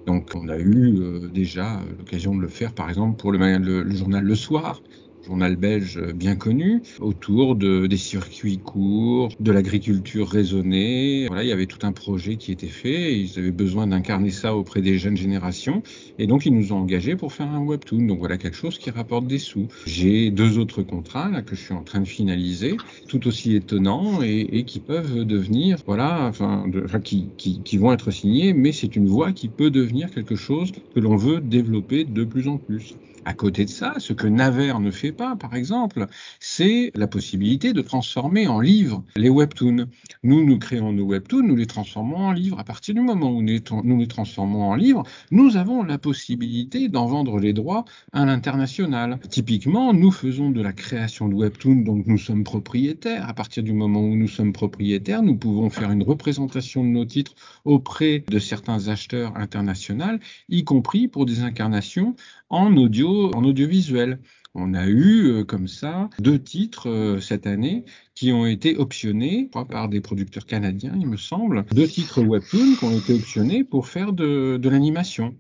[0.06, 4.24] Donc on a eu euh, déjà l'occasion de le faire par exemple pour le journal
[4.24, 4.82] Le Soir
[5.24, 11.26] journal belge bien connu, autour de, des circuits courts, de l'agriculture raisonnée.
[11.28, 13.18] Voilà, il y avait tout un projet qui était fait.
[13.18, 15.82] ils avaient besoin d'incarner ça auprès des jeunes générations.
[16.18, 18.06] Et donc, ils nous ont engagés pour faire un webtoon.
[18.06, 19.68] Donc, voilà quelque chose qui rapporte des sous.
[19.86, 22.76] J'ai deux autres contrats là, que je suis en train de finaliser,
[23.08, 26.64] tout aussi étonnants et, qui peuvent devenir, voilà, enfin,
[27.02, 31.00] qui, qui vont être signés, mais c'est une voie qui peut devenir quelque chose que
[31.00, 32.94] l'on veut développer de plus en plus.
[33.26, 36.06] À côté de ça, ce que Naver ne fait pas, par exemple,
[36.40, 39.86] c'est la possibilité de transformer en livres les webtoons.
[40.22, 42.58] Nous, nous créons nos webtoons, nous les transformons en livres.
[42.58, 47.06] À partir du moment où nous les transformons en livres, nous avons la possibilité d'en
[47.06, 49.20] vendre les droits à l'international.
[49.28, 53.28] Typiquement, nous faisons de la création de webtoons, donc nous sommes propriétaires.
[53.28, 57.04] À partir du moment où nous sommes propriétaires, nous pouvons faire une représentation de nos
[57.04, 57.34] titres
[57.66, 62.14] auprès de certains acheteurs internationaux, y compris pour des incarnations
[62.50, 64.20] en audiovisuel.
[64.54, 67.84] On a eu euh, comme ça deux titres euh, cette année
[68.16, 71.64] qui ont été optionnés par des producteurs canadiens, il me semble.
[71.72, 75.36] Deux titres webtoon qui ont été optionnés pour faire de, de l'animation.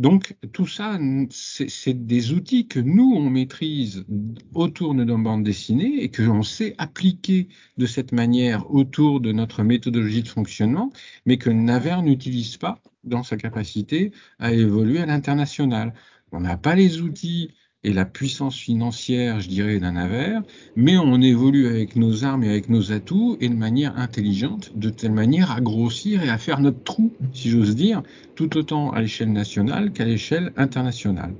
[0.00, 0.96] Donc tout ça,
[1.30, 4.04] c'est des outils que nous, on maîtrise
[4.54, 9.32] autour de nos bandes dessinées et que l'on sait appliquer de cette manière autour de
[9.32, 10.92] notre méthodologie de fonctionnement,
[11.26, 15.92] mais que Naver n'utilise pas dans sa capacité à évoluer à l'international.
[16.32, 17.50] On n'a pas les outils
[17.84, 20.42] et la puissance financière, je dirais, d'un avers,
[20.76, 24.90] mais on évolue avec nos armes et avec nos atouts et de manière intelligente, de
[24.90, 28.02] telle manière à grossir et à faire notre trou, si j'ose dire,
[28.34, 31.34] tout autant à l'échelle nationale qu'à l'échelle internationale.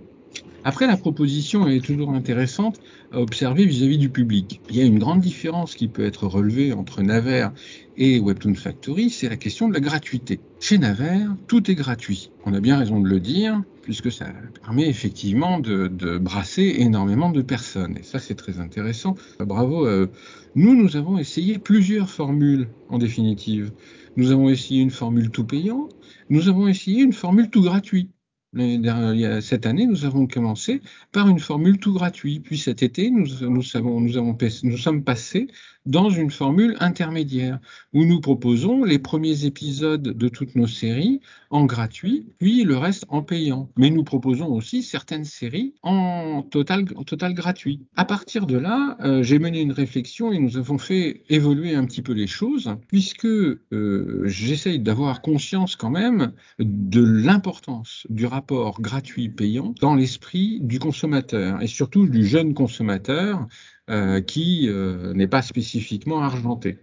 [0.65, 2.81] Après, la proposition est toujours intéressante
[3.13, 4.61] à observer vis-à-vis du public.
[4.69, 7.49] Il y a une grande différence qui peut être relevée entre Naver
[7.97, 10.41] et Webtoon Factory, c'est la question de la gratuité.
[10.61, 12.31] Chez Naver, tout est gratuit.
[12.45, 14.27] On a bien raison de le dire, puisque ça
[14.63, 17.97] permet effectivement de, brasser énormément de personnes.
[17.97, 19.15] Et ça, c'est très intéressant.
[19.41, 19.87] Bravo.
[19.87, 20.09] Euh,
[20.55, 23.73] nous, nous avons essayé plusieurs formules, en définitive.
[24.17, 25.89] Nous avons essayé une formule tout payant,
[26.31, 28.11] nous avons essayé une formule tout gratuit.
[29.41, 32.41] Cette année, nous avons commencé par une formule tout gratuit.
[32.41, 35.49] Puis cet été, nous, nous, sommes passés
[35.87, 37.59] dans une formule intermédiaire
[37.93, 43.07] où nous proposons les premiers épisodes de toutes nos séries en gratuit, puis le reste
[43.09, 43.71] en payant.
[43.77, 46.85] Mais nous proposons aussi certaines séries en total,
[47.35, 47.81] gratuit.
[47.97, 51.87] À partir de là, euh, j'ai mené une réflexion et nous avons fait évoluer un
[51.87, 58.81] petit peu les choses, puisque euh, j'essaye d'avoir conscience quand même de l'importance du rapport
[58.81, 63.47] gratuit-payant dans l'esprit du consommateur et surtout du jeune consommateur
[63.91, 66.79] euh, qui euh, n'est pas spécifiquement argenté.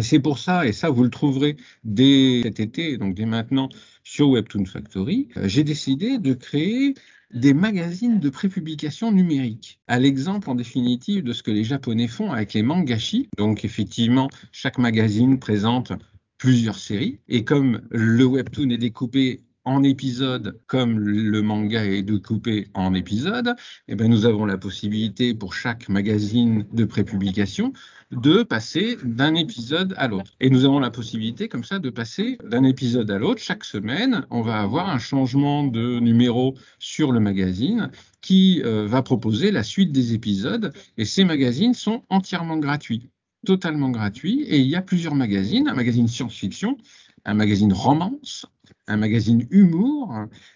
[0.00, 3.68] C'est pour ça, et ça vous le trouverez dès cet été, donc dès maintenant
[4.04, 6.94] sur Webtoon Factory, euh, j'ai décidé de créer
[7.32, 12.30] des magazines de prépublication numérique, à l'exemple en définitive de ce que les Japonais font
[12.30, 13.28] avec les mangashi.
[13.36, 15.92] Donc effectivement, chaque magazine présente
[16.38, 22.68] plusieurs séries, et comme le webtoon est découpé en épisodes comme le manga est découpé
[22.72, 23.54] en épisodes,
[23.86, 27.74] eh bien nous avons la possibilité pour chaque magazine de prépublication
[28.10, 30.32] de passer d'un épisode à l'autre.
[30.40, 33.42] Et nous avons la possibilité comme ça de passer d'un épisode à l'autre.
[33.42, 37.90] Chaque semaine, on va avoir un changement de numéro sur le magazine
[38.22, 40.72] qui euh, va proposer la suite des épisodes.
[40.96, 43.10] Et ces magazines sont entièrement gratuits
[43.46, 44.42] totalement gratuits.
[44.48, 46.76] Et il y a plusieurs magazines, un magazine science-fiction,
[47.24, 48.46] un magazine romance,
[48.88, 50.12] un magazine humour.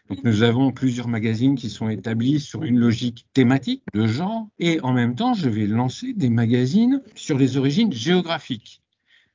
[0.08, 4.80] Donc nous avons plusieurs magazines qui sont établis sur une logique thématique de genre et
[4.80, 8.82] en même temps je vais lancer des magazines sur les origines géographiques.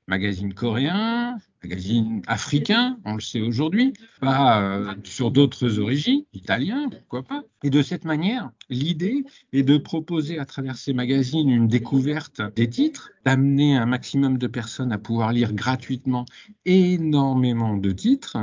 [0.10, 7.24] Magazine coréen, magazine africain, on le sait aujourd'hui, pas euh, sur d'autres origines, italien, pourquoi
[7.24, 7.44] pas.
[7.62, 12.70] Et de cette manière, l'idée est de proposer à travers ces magazines une découverte des
[12.70, 16.26] titres, d'amener un maximum de personnes à pouvoir lire gratuitement
[16.66, 18.38] énormément de titres,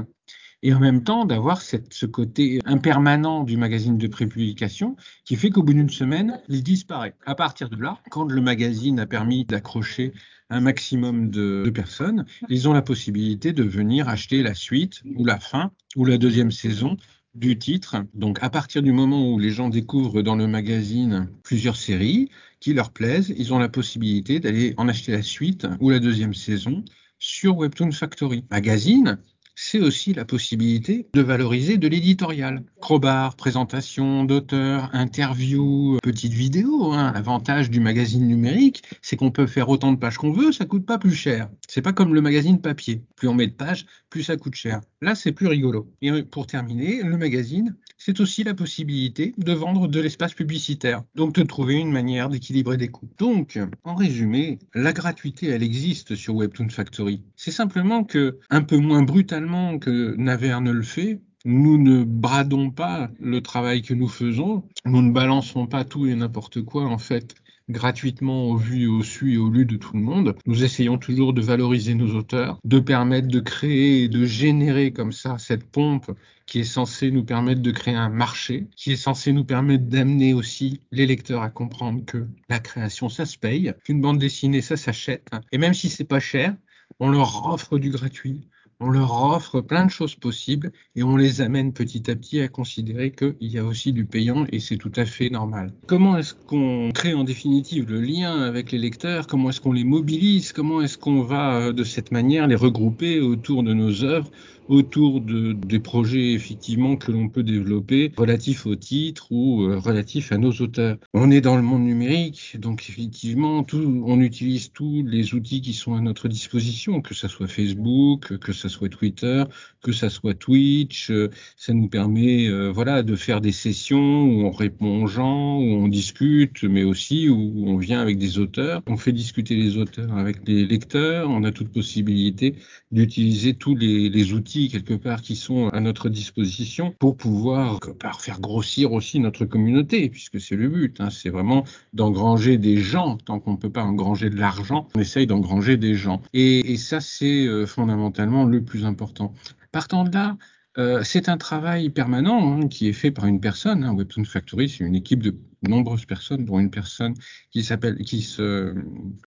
[0.64, 4.96] et en même temps d'avoir ce côté impermanent du magazine de prépublication
[5.26, 7.14] qui fait qu'au bout d'une semaine, il disparaît.
[7.26, 10.14] À partir de là, quand le magazine a permis d'accrocher
[10.48, 15.38] un maximum de, personnes, ils ont la possibilité de venir acheter la suite ou la
[15.38, 16.96] fin ou la deuxième saison
[17.34, 17.96] du titre.
[18.14, 22.72] Donc à partir du moment où les gens découvrent dans le magazine plusieurs séries qui
[22.72, 26.82] leur plaisent, ils ont la possibilité d'aller en acheter la suite ou la deuxième saison
[27.18, 28.44] sur Webtoon Factory.
[28.50, 29.18] Magazine
[29.66, 32.62] c'est aussi la possibilité de valoriser de l'éditorial.
[32.82, 36.92] Crowbar, présentation d'auteurs, interviews, petites vidéos.
[36.92, 37.12] Hein.
[37.14, 40.84] L'avantage du magazine numérique, c'est qu'on peut faire autant de pages qu'on veut, ça coûte
[40.84, 41.48] pas plus cher.
[41.66, 43.02] C'est pas comme le magazine papier.
[43.16, 44.82] Plus on met de pages, plus ça coûte cher.
[45.00, 45.90] Là, c'est plus rigolo.
[46.02, 47.74] Et pour terminer, le magazine,
[48.04, 51.02] c'est aussi la possibilité de vendre de l'espace publicitaire.
[51.14, 53.08] Donc de trouver une manière d'équilibrer des coûts.
[53.18, 57.22] Donc, en résumé, la gratuité, elle existe sur Webtoon Factory.
[57.34, 62.70] C'est simplement que, un peu moins brutalement, que Naver ne le fait, nous ne bradons
[62.70, 66.98] pas le travail que nous faisons, nous ne balançons pas tout et n'importe quoi en
[66.98, 67.34] fait
[67.68, 70.36] gratuitement au vu, au su et au lu de tout le monde.
[70.46, 75.12] Nous essayons toujours de valoriser nos auteurs, de permettre de créer et de générer comme
[75.12, 76.10] ça cette pompe
[76.46, 80.34] qui est censée nous permettre de créer un marché, qui est censé nous permettre d'amener
[80.34, 84.76] aussi les lecteurs à comprendre que la création ça se paye, qu'une bande dessinée ça
[84.76, 86.54] s'achète, et même si c'est pas cher,
[87.00, 88.46] on leur offre du gratuit,
[88.84, 92.48] on leur offre plein de choses possibles et on les amène petit à petit à
[92.48, 95.72] considérer qu'il y a aussi du payant et c'est tout à fait normal.
[95.86, 99.26] Comment est-ce qu'on crée en définitive le lien avec les lecteurs?
[99.26, 100.52] Comment est-ce qu'on les mobilise?
[100.52, 104.30] Comment est-ce qu'on va euh, de cette manière les regrouper autour de nos œuvres
[104.68, 110.32] autour de, des projets effectivement que l'on peut développer relatifs au titre ou euh, relatifs
[110.32, 110.96] à nos auteurs.
[111.12, 115.72] On est dans le monde numérique, donc effectivement, tout, on utilise tous les outils qui
[115.72, 119.44] sont à notre disposition, que ça soit Facebook, que ça soit Twitter,
[119.82, 121.10] que ça soit Twitch.
[121.10, 125.58] Euh, ça nous permet, euh, voilà, de faire des sessions où on répond aux gens,
[125.58, 128.82] où on discute, mais aussi où on vient avec des auteurs.
[128.86, 131.28] On fait discuter les auteurs avec les lecteurs.
[131.30, 132.54] On a toute possibilité
[132.92, 137.80] d'utiliser tous les, les outils quelque part qui sont à notre disposition pour pouvoir
[138.18, 141.00] faire grossir aussi notre communauté, puisque c'est le but.
[141.00, 143.16] Hein, c'est vraiment d'engranger des gens.
[143.18, 146.22] Tant qu'on ne peut pas engranger de l'argent, on essaye d'engranger des gens.
[146.32, 149.34] Et, et ça, c'est euh, fondamentalement le plus important.
[149.72, 150.36] Partant de là,
[150.76, 153.84] euh, c'est un travail permanent hein, qui est fait par une personne.
[153.84, 153.94] Hein.
[153.94, 157.14] Webtoon Factory, c'est une équipe de nombreuses personnes, dont une personne
[157.50, 158.74] qui s'appelle, qui se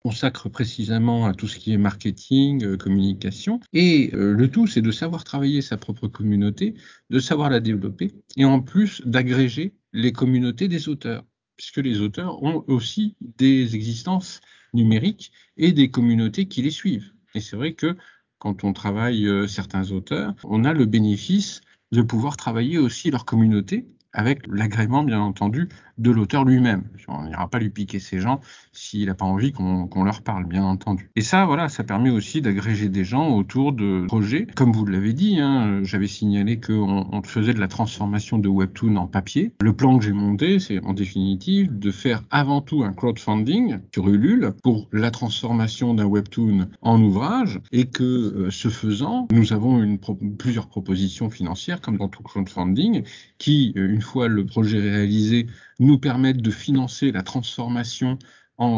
[0.02, 3.60] consacre précisément à tout ce qui est marketing, euh, communication.
[3.72, 6.74] Et euh, le tout, c'est de savoir travailler sa propre communauté,
[7.10, 11.24] de savoir la développer, et en plus d'agréger les communautés des auteurs,
[11.56, 14.40] puisque les auteurs ont aussi des existences
[14.74, 17.12] numériques et des communautés qui les suivent.
[17.34, 17.96] Et c'est vrai que
[18.38, 21.60] quand on travaille euh, certains auteurs, on a le bénéfice
[21.92, 25.68] de pouvoir travailler aussi leur communauté avec l'agrément, bien entendu,
[25.98, 26.84] de l'auteur lui-même.
[27.08, 28.40] On n'ira pas lui piquer ses gens
[28.72, 31.10] s'il n'a pas envie qu'on leur parle, bien entendu.
[31.16, 34.46] Et ça, voilà, ça permet aussi d'agréger des gens autour de projets.
[34.54, 38.96] Comme vous l'avez dit, hein, j'avais signalé qu'on on faisait de la transformation de Webtoon
[38.96, 39.52] en papier.
[39.60, 44.08] Le plan que j'ai monté, c'est en définitive de faire avant tout un crowdfunding sur
[44.08, 49.98] Ulule pour la transformation d'un Webtoon en ouvrage et que euh, ce faisant, nous avons
[50.38, 53.02] plusieurs propositions financières comme dans tout crowdfunding
[53.38, 55.46] qui, euh, une fois le projet réalisé,
[55.78, 58.18] nous permettent de financer la transformation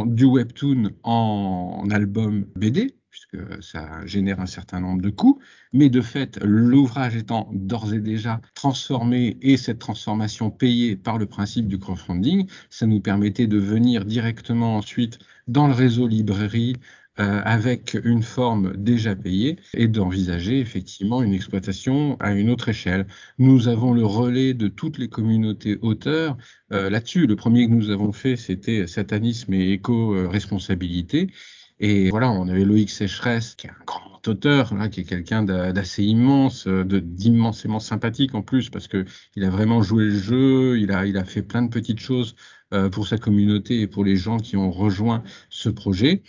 [0.07, 5.41] du webtoon en, album BD, puisque ça génère un certain nombre de coûts,
[5.73, 11.27] mais de fait, l'ouvrage étant d'ores et déjà transformé et cette transformation payée par le
[11.27, 16.77] principe du crowdfunding, ça nous permettait de venir directement ensuite dans le réseau librairie
[17.21, 23.07] euh, avec une forme déjà payée et d'envisager effectivement une exploitation à une autre échelle.
[23.39, 26.39] Nous avons le relais de toutes les communautés auteurs
[26.73, 27.27] euh, là-dessus.
[27.27, 31.31] Le premier que nous avons fait, c'était satanisme et éco-responsabilité.
[31.79, 35.43] Et voilà, on avait Loïc Sécheresse, qui est un grand auteur, là, qui est quelqu'un
[35.43, 39.05] d'assez immense, d'immensément sympathique en plus, parce que
[39.37, 42.35] il a vraiment joué le jeu, il a, il a fait plein de petites choses
[42.73, 46.23] euh, pour sa communauté et pour les gens qui ont rejoint ce projet.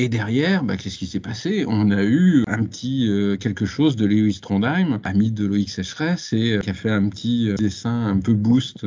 [0.00, 1.64] Et derrière, bah, qu'est-ce qui s'est passé?
[1.66, 6.32] On a eu un petit euh, quelque chose de Lewis Trondheim, ami de Loïc Sécheresse,
[6.32, 8.86] et euh, qui a fait un petit euh, dessin un peu boost,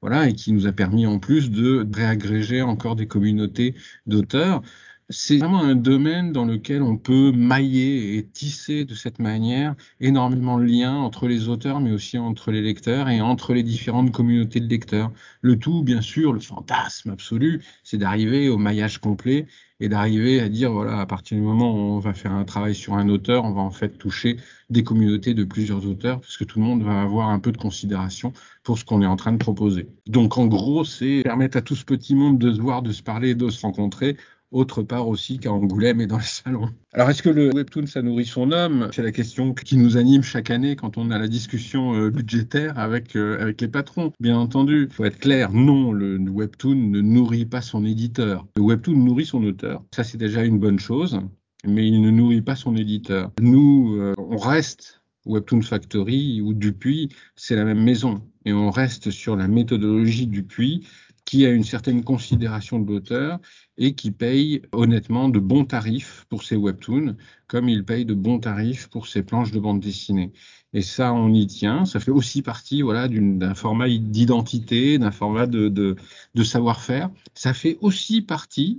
[0.00, 3.74] voilà, et qui nous a permis en plus de réagréger encore des communautés
[4.06, 4.62] d'auteurs.
[5.10, 10.58] C'est vraiment un domaine dans lequel on peut mailler et tisser de cette manière énormément
[10.58, 14.60] de liens entre les auteurs, mais aussi entre les lecteurs et entre les différentes communautés
[14.60, 15.12] de lecteurs.
[15.42, 19.46] Le tout, bien sûr, le fantasme absolu, c'est d'arriver au maillage complet
[19.78, 22.74] et d'arriver à dire, voilà, à partir du moment où on va faire un travail
[22.74, 24.38] sur un auteur, on va en fait toucher
[24.70, 27.58] des communautés de plusieurs auteurs, parce que tout le monde va avoir un peu de
[27.58, 29.86] considération pour ce qu'on est en train de proposer.
[30.06, 33.02] Donc en gros, c'est permettre à tout ce petit monde de se voir, de se
[33.02, 34.16] parler, de se rencontrer
[34.54, 36.70] autre part aussi qu'à Angoulême et dans les salons.
[36.92, 38.88] Alors est-ce que le webtoon ça nourrit son homme?
[38.92, 42.78] C'est la question qui nous anime chaque année quand on a la discussion euh, budgétaire
[42.78, 44.12] avec euh, avec les patrons.
[44.20, 48.46] Bien entendu, faut être clair, non, le webtoon ne nourrit pas son éditeur.
[48.56, 49.82] Le webtoon nourrit son auteur.
[49.94, 51.20] Ça c'est déjà une bonne chose,
[51.66, 53.32] mais il ne nourrit pas son éditeur.
[53.40, 58.22] Nous, euh, on reste Webtoon Factory ou Dupuis, c'est la même maison.
[58.44, 60.86] Et on reste sur la méthodologie Dupuis
[61.24, 63.38] qui a une certaine considération de l'auteur
[63.78, 68.38] et qui paye honnêtement de bons tarifs pour ses webtoons, comme il paye de bons
[68.38, 70.32] tarifs pour ses planches de bande dessinée.
[70.74, 71.84] Et ça, on y tient.
[71.84, 75.96] Ça fait aussi partie, voilà, d'un format d'identité, d'un format de,
[76.42, 77.10] savoir-faire.
[77.34, 78.78] Ça fait aussi partie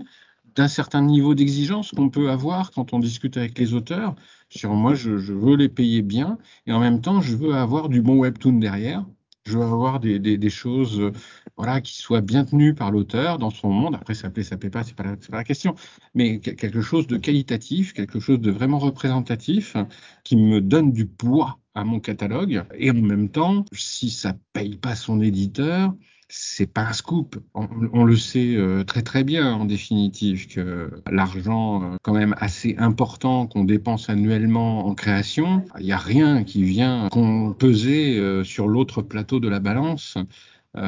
[0.55, 4.15] d'un certain niveau d'exigence qu'on peut avoir quand on discute avec les auteurs.
[4.49, 8.01] Sur moi, je, veux les payer bien et en même temps, je veux avoir du
[8.01, 9.05] bon webtoon derrière.
[9.45, 11.11] Je veux avoir des, des, des choses
[11.55, 13.93] voilà, qui soient bien tenues par l'auteur dans son monde.
[13.95, 15.75] Après, ça plaît, ça plaît pas, c'est pas, la, pas la question.
[16.15, 19.75] Mais quelque chose de qualitatif, quelque chose de vraiment représentatif,
[20.23, 22.63] qui me donne du poids à mon catalogue.
[22.73, 25.93] Et en même temps, si ça paye pas son éditeur,
[26.27, 27.37] c'est pas un scoop.
[27.53, 32.75] On, le sait euh, très très bien en définitive que l'argent euh, quand même assez
[32.77, 38.43] important qu'on dépense annuellement en création, il n'y a rien qui vient qu'on peser euh,
[38.43, 40.17] sur l'autre plateau de la balance.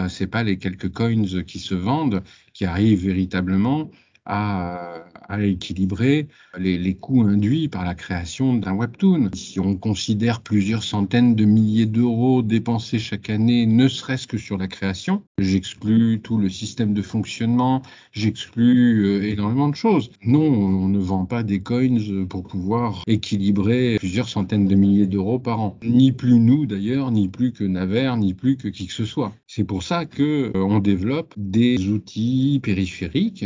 [0.10, 2.22] c'est pas les quelques coins qui se vendent
[2.54, 3.90] qui arrivent véritablement
[4.28, 5.04] à,
[5.40, 9.30] équilibrer les, les, coûts induits par la création d'un webtoon.
[9.34, 14.58] Si on considère plusieurs centaines de milliers d'euros dépensés chaque année, ne serait-ce que sur
[14.58, 20.12] la création, j'exclus tout le système de fonctionnement, j'exclus euh, énormément de choses.
[20.24, 21.98] Non, on ne vend pas des coins
[22.30, 25.78] pour pouvoir équilibrer plusieurs centaines de milliers d'euros par an.
[25.84, 29.34] Ni plus nous d'ailleurs, ni plus que Naver, ni plus que qui que ce soit.
[29.48, 33.46] C'est pour ça que euh, on développe des outils périphériques,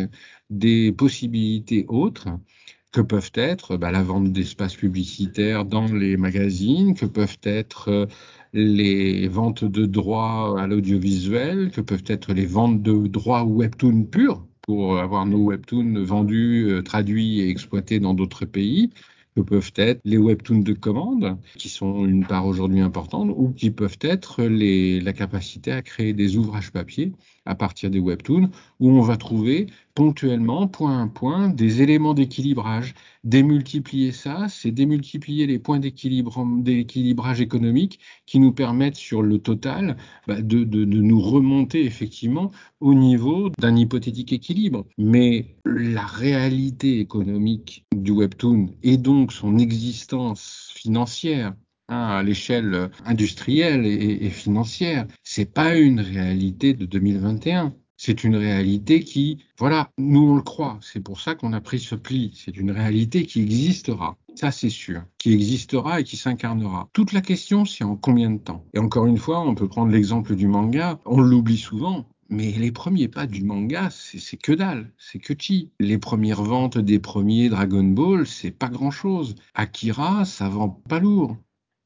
[0.50, 2.28] des possibilités autres
[2.92, 8.06] que peuvent être bah, la vente d'espaces publicitaires dans les magazines, que peuvent être euh,
[8.54, 14.46] les ventes de droits à l'audiovisuel, que peuvent être les ventes de droits webtoon purs
[14.62, 18.92] pour avoir nos webtoons vendus, euh, traduits et exploités dans d'autres pays,
[19.36, 23.72] que peuvent être les webtoons de commande, qui sont une part aujourd'hui importante, ou qui
[23.72, 27.14] peuvent être les, la capacité à créer des ouvrages papier
[27.46, 32.94] à partir des webtoons, où on va trouver ponctuellement, point à point, des éléments d'équilibrage.
[33.24, 40.42] Démultiplier ça, c'est démultiplier les points d'équilibrage économique qui nous permettent sur le total bah,
[40.42, 44.86] de, nous remonter effectivement au niveau d'un hypothétique équilibre.
[44.98, 51.54] Mais la réalité économique du webtoon et donc son existence financière
[51.90, 57.74] hein, à l'échelle industrielle et, et financière, c'est pas une réalité de 2021.
[58.04, 60.80] C'est une réalité qui, voilà, nous on le croit.
[60.82, 62.32] C'est pour ça qu'on a pris ce pli.
[62.34, 64.18] C'est une réalité qui existera.
[64.34, 65.04] Ça, c'est sûr.
[65.20, 66.90] Qui existera et qui s'incarnera.
[66.94, 68.66] Toute la question, c'est en combien de temps?
[68.74, 71.00] Et encore une fois, on peut prendre l'exemple du manga.
[71.06, 72.08] On l'oublie souvent.
[72.28, 75.70] Mais les premiers pas du manga, c'est que dalle, c'est que chi.
[75.80, 79.36] Les premières ventes des premiers Dragon Ball, c'est pas grand chose.
[79.54, 81.38] Akira, ça vend pas lourd.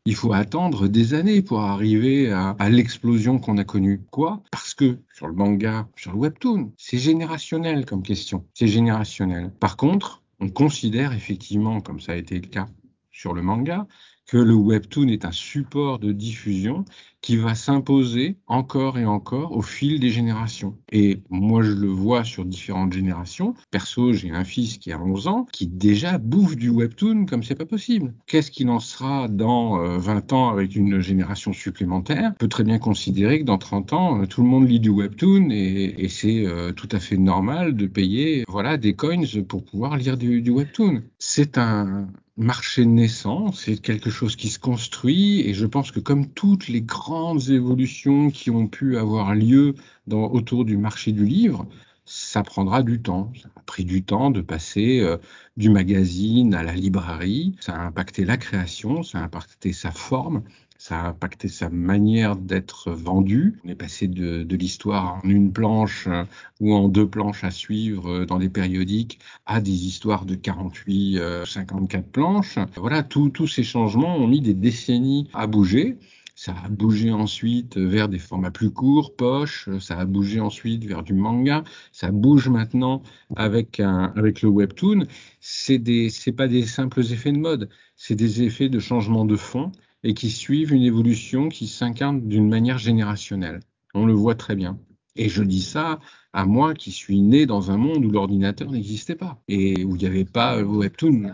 [0.07, 4.03] Il faut attendre des années pour arriver à, l'explosion qu'on a connue.
[4.11, 4.43] Quoi?
[4.51, 8.45] Parce que sur le manga, sur le webtoon, c'est générationnel comme question.
[8.53, 9.51] C'est générationnel.
[9.59, 12.67] Par contre, on considère effectivement, comme ça a été le cas
[13.11, 13.87] sur le manga,
[14.27, 16.85] que le webtoon est un support de diffusion
[17.25, 20.77] qui va s'imposer encore et encore au fil des générations.
[20.91, 23.55] Et moi, je le vois sur différentes générations.
[23.71, 27.55] Perso, j'ai un fils qui a 11 ans qui déjà bouffe du webtoon comme c'est
[27.55, 28.13] pas possible.
[28.27, 32.33] Qu'est-ce qu'il en sera dans 20 euh, ans avec une génération supplémentaire?
[32.35, 34.91] On peut très bien considérer que dans 30 ans, euh, tout le monde lit du
[34.91, 39.97] webtoon et, c'est euh, tout à fait normal de payer voilà des coins pour pouvoir
[39.97, 41.01] lire du webtoon.
[41.17, 42.07] C'est un,
[42.37, 46.81] marché naissant, c'est quelque chose qui se construit et je pense que comme toutes les
[46.81, 47.14] grandes
[47.49, 49.75] évolutions qui ont pu avoir lieu
[50.11, 51.65] autour du marché du livre,
[52.05, 53.31] ça prendra du temps.
[53.41, 55.17] Ça a pris du temps de passer euh,
[55.57, 57.55] du magazine à la librairie.
[57.59, 60.43] Ça a impacté la création, ça a impacté sa forme,
[60.77, 63.59] ça a impacté sa manière d'être vendu.
[63.65, 66.23] On est passé de, l'histoire en une planche euh,
[66.59, 71.19] ou en deux planches à suivre euh, dans des périodiques à des histoires de 48,
[71.45, 72.59] 54 planches.
[72.75, 75.97] Voilà, tous ces changements ont mis des décennies à bouger.
[76.35, 79.69] Ça a bougé ensuite vers des formats plus courts, poche.
[79.79, 81.63] Ça a bougé ensuite vers du manga.
[81.93, 83.01] Ça bouge maintenant
[83.35, 85.07] avec un, avec le webtoon.
[85.39, 87.69] C'est des, c'est pas des simples effets de mode.
[87.95, 89.71] C'est des effets de changement de fond
[90.03, 93.61] et qui suivent une évolution qui s'incarne d'une manière générationnelle.
[93.93, 94.77] On le voit très bien.
[95.15, 95.99] Et je dis ça
[96.33, 99.99] à moi qui suis né dans un monde où l'ordinateur n'existait pas et où il
[99.99, 101.31] n'y avait pas le webtoon,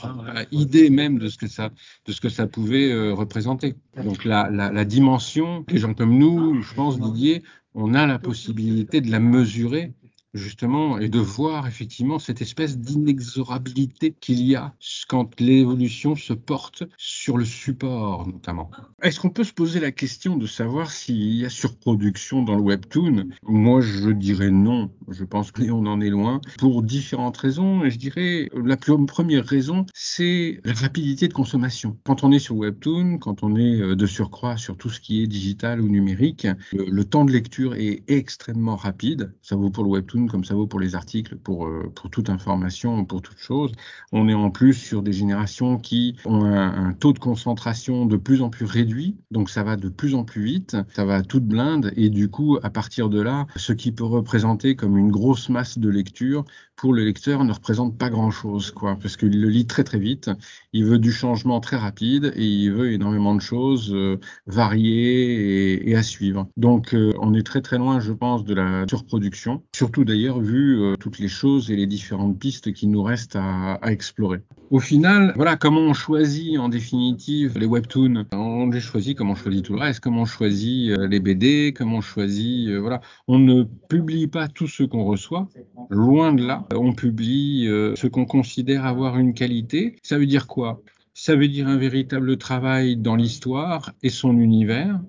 [0.00, 1.70] pas idée même de ce que ça,
[2.06, 3.74] de ce que ça pouvait euh, représenter.
[3.96, 7.42] Donc la, la, la dimension, les gens comme nous, je pense Didier,
[7.74, 9.94] on a la possibilité de la mesurer
[10.34, 14.74] justement, et de voir effectivement cette espèce d'inexorabilité qu'il y a
[15.08, 18.70] quand l'évolution se porte sur le support, notamment.
[19.02, 22.62] Est-ce qu'on peut se poser la question de savoir s'il y a surproduction dans le
[22.62, 23.28] webtoon?
[23.44, 24.90] Moi, je dirais non.
[25.08, 27.84] Je pense qu'on en est loin pour différentes raisons.
[27.84, 31.96] Et je dirais la première raison, c'est la rapidité de consommation.
[32.04, 35.22] Quand on est sur webtoon, quand on est euh, de surcroît sur tout ce qui
[35.22, 39.32] est digital ou numérique, le, le temps de lecture est extrêmement rapide.
[39.42, 42.30] Ça vaut pour le webtoon comme ça vaut pour les articles, pour, euh, pour toute
[42.30, 43.72] information, pour toute chose.
[44.12, 48.42] On est en plus sur des générations qui ont un, taux de concentration de plus
[48.42, 51.92] en plus réduit, donc ça va de plus en plus vite, ça va toute blinde,
[51.96, 55.78] et du coup, à partir de là, ce qui peut représenter comme une grosse masse
[55.78, 56.44] de lecture,
[56.76, 60.30] pour le lecteur ne représente pas grand-chose, quoi, parce qu'il le lit très très vite,
[60.72, 65.94] il veut du changement très rapide, et il veut énormément de choses euh, variées et,
[65.94, 66.48] à suivre.
[66.56, 70.80] Donc, euh, on est très très loin, je pense, de la surproduction, surtout d'ailleurs vu
[70.80, 74.40] euh, toutes les choses et les différentes pistes qui nous restent à, explorer.
[74.70, 78.24] Au final, voilà comment on choisit en définitive les webtoons?
[78.32, 81.98] On les choisit comme on choisit tout le reste, comment on choisit les BD, comment
[81.98, 82.70] on choisit.
[82.70, 85.48] Voilà, on ne publie pas tout ce qu'on reçoit.
[85.90, 89.96] Loin de là, on publie ce qu'on considère avoir une qualité.
[90.02, 90.82] Ça veut dire quoi?
[91.14, 95.00] Ça veut dire un véritable travail dans l'histoire et son univers.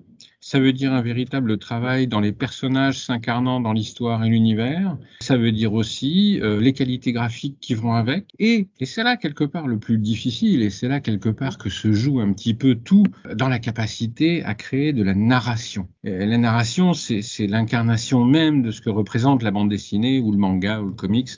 [0.48, 4.96] Ça veut dire un véritable travail dans les personnages s'incarnant dans l'histoire et l'univers.
[5.18, 8.28] Ça veut dire aussi euh, les qualités graphiques qui vont avec.
[8.38, 11.68] Et, et c'est là quelque part le plus difficile, et c'est là quelque part que
[11.68, 13.02] se joue un petit peu tout
[13.34, 15.88] dans la capacité à créer de la narration.
[16.04, 20.38] Et la narration, c'est l'incarnation même de ce que représente la bande dessinée ou le
[20.38, 21.30] manga ou le comics.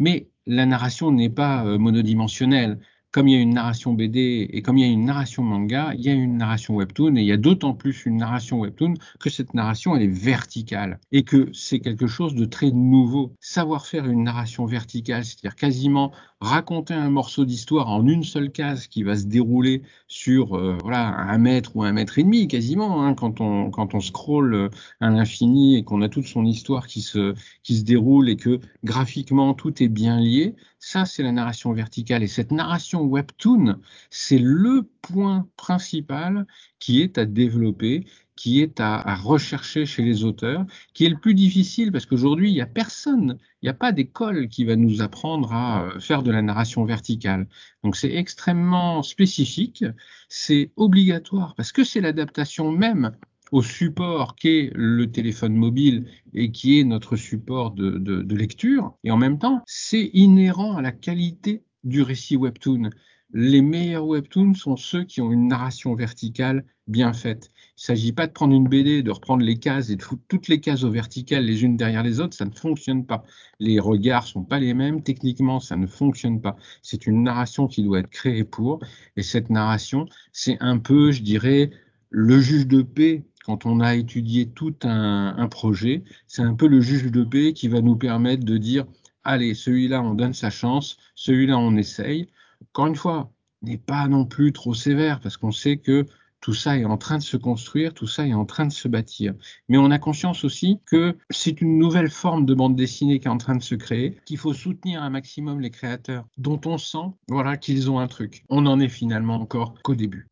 [0.00, 2.80] Mais la narration n'est pas euh, monodimensionnelle
[3.16, 5.94] comme il y a une narration BD et comme il y a une narration manga,
[5.94, 8.92] il y a une narration webtoon et il y a d'autant plus une narration webtoon
[9.18, 13.32] que cette narration elle est verticale et que c'est quelque chose de très nouveau.
[13.40, 16.12] Savoir faire une narration verticale, c'est-à-dire quasiment
[16.42, 21.08] raconter un morceau d'histoire en une seule case qui va se dérouler sur euh, voilà
[21.08, 24.68] un mètre ou un mètre et demi quasiment hein, quand on quand on scrolle
[25.00, 28.60] à l'infini et qu'on a toute son histoire qui se qui se déroule et que
[28.84, 30.54] graphiquement tout est bien lié
[30.86, 32.22] ça, c'est la narration verticale.
[32.22, 36.46] Et cette narration webtoon, c'est le point principal
[36.78, 38.06] qui est à développer,
[38.36, 40.64] qui est à, rechercher chez les auteurs,
[40.94, 43.90] qui est le plus difficile parce qu'aujourd'hui, il n'y a personne, il n'y a pas
[43.90, 47.48] d'école qui va nous apprendre à euh, faire de la narration verticale.
[47.82, 49.84] Donc c'est extrêmement spécifique,
[50.28, 53.10] c'est obligatoire parce que c'est l'adaptation même
[53.52, 58.94] au support qu'est le téléphone mobile et qui est notre support de, lecture.
[59.04, 62.90] Et en même temps, c'est inhérent à la qualité du récit webtoon.
[63.32, 67.50] Les meilleurs webtoons sont ceux qui ont une narration verticale bien faite.
[67.70, 70.22] Il ne s'agit pas de prendre une BD, de reprendre les cases et de foutre
[70.28, 73.24] toutes les cases au vertical les unes derrière les autres, ça ne fonctionne pas.
[73.58, 76.56] Les regards sont pas les mêmes, techniquement ça ne fonctionne pas.
[76.82, 78.78] C'est une narration qui doit être créée pour,
[79.16, 81.70] et cette narration, c'est un peu, je dirais,
[82.10, 86.80] le juge de paix quand on a étudié tout un, projet, c'est un peu le
[86.80, 88.86] juge de paix qui va nous permettre de dire,
[89.22, 92.26] allez, celui-là, on donne sa chance, celui-là, on essaye.
[92.70, 93.30] Encore une fois,
[93.62, 96.06] n'est pas non plus trop sévère parce qu'on sait que
[96.40, 98.88] tout ça est en train de se construire, tout ça est en train de se
[98.88, 99.34] bâtir.
[99.68, 103.30] Mais on a conscience aussi que c'est une nouvelle forme de bande dessinée qui est
[103.30, 107.14] en train de se créer, qu'il faut soutenir un maximum les créateurs dont on sent
[107.28, 108.44] voilà qu'ils ont un truc.
[108.48, 110.26] On n'en est finalement encore qu'au début.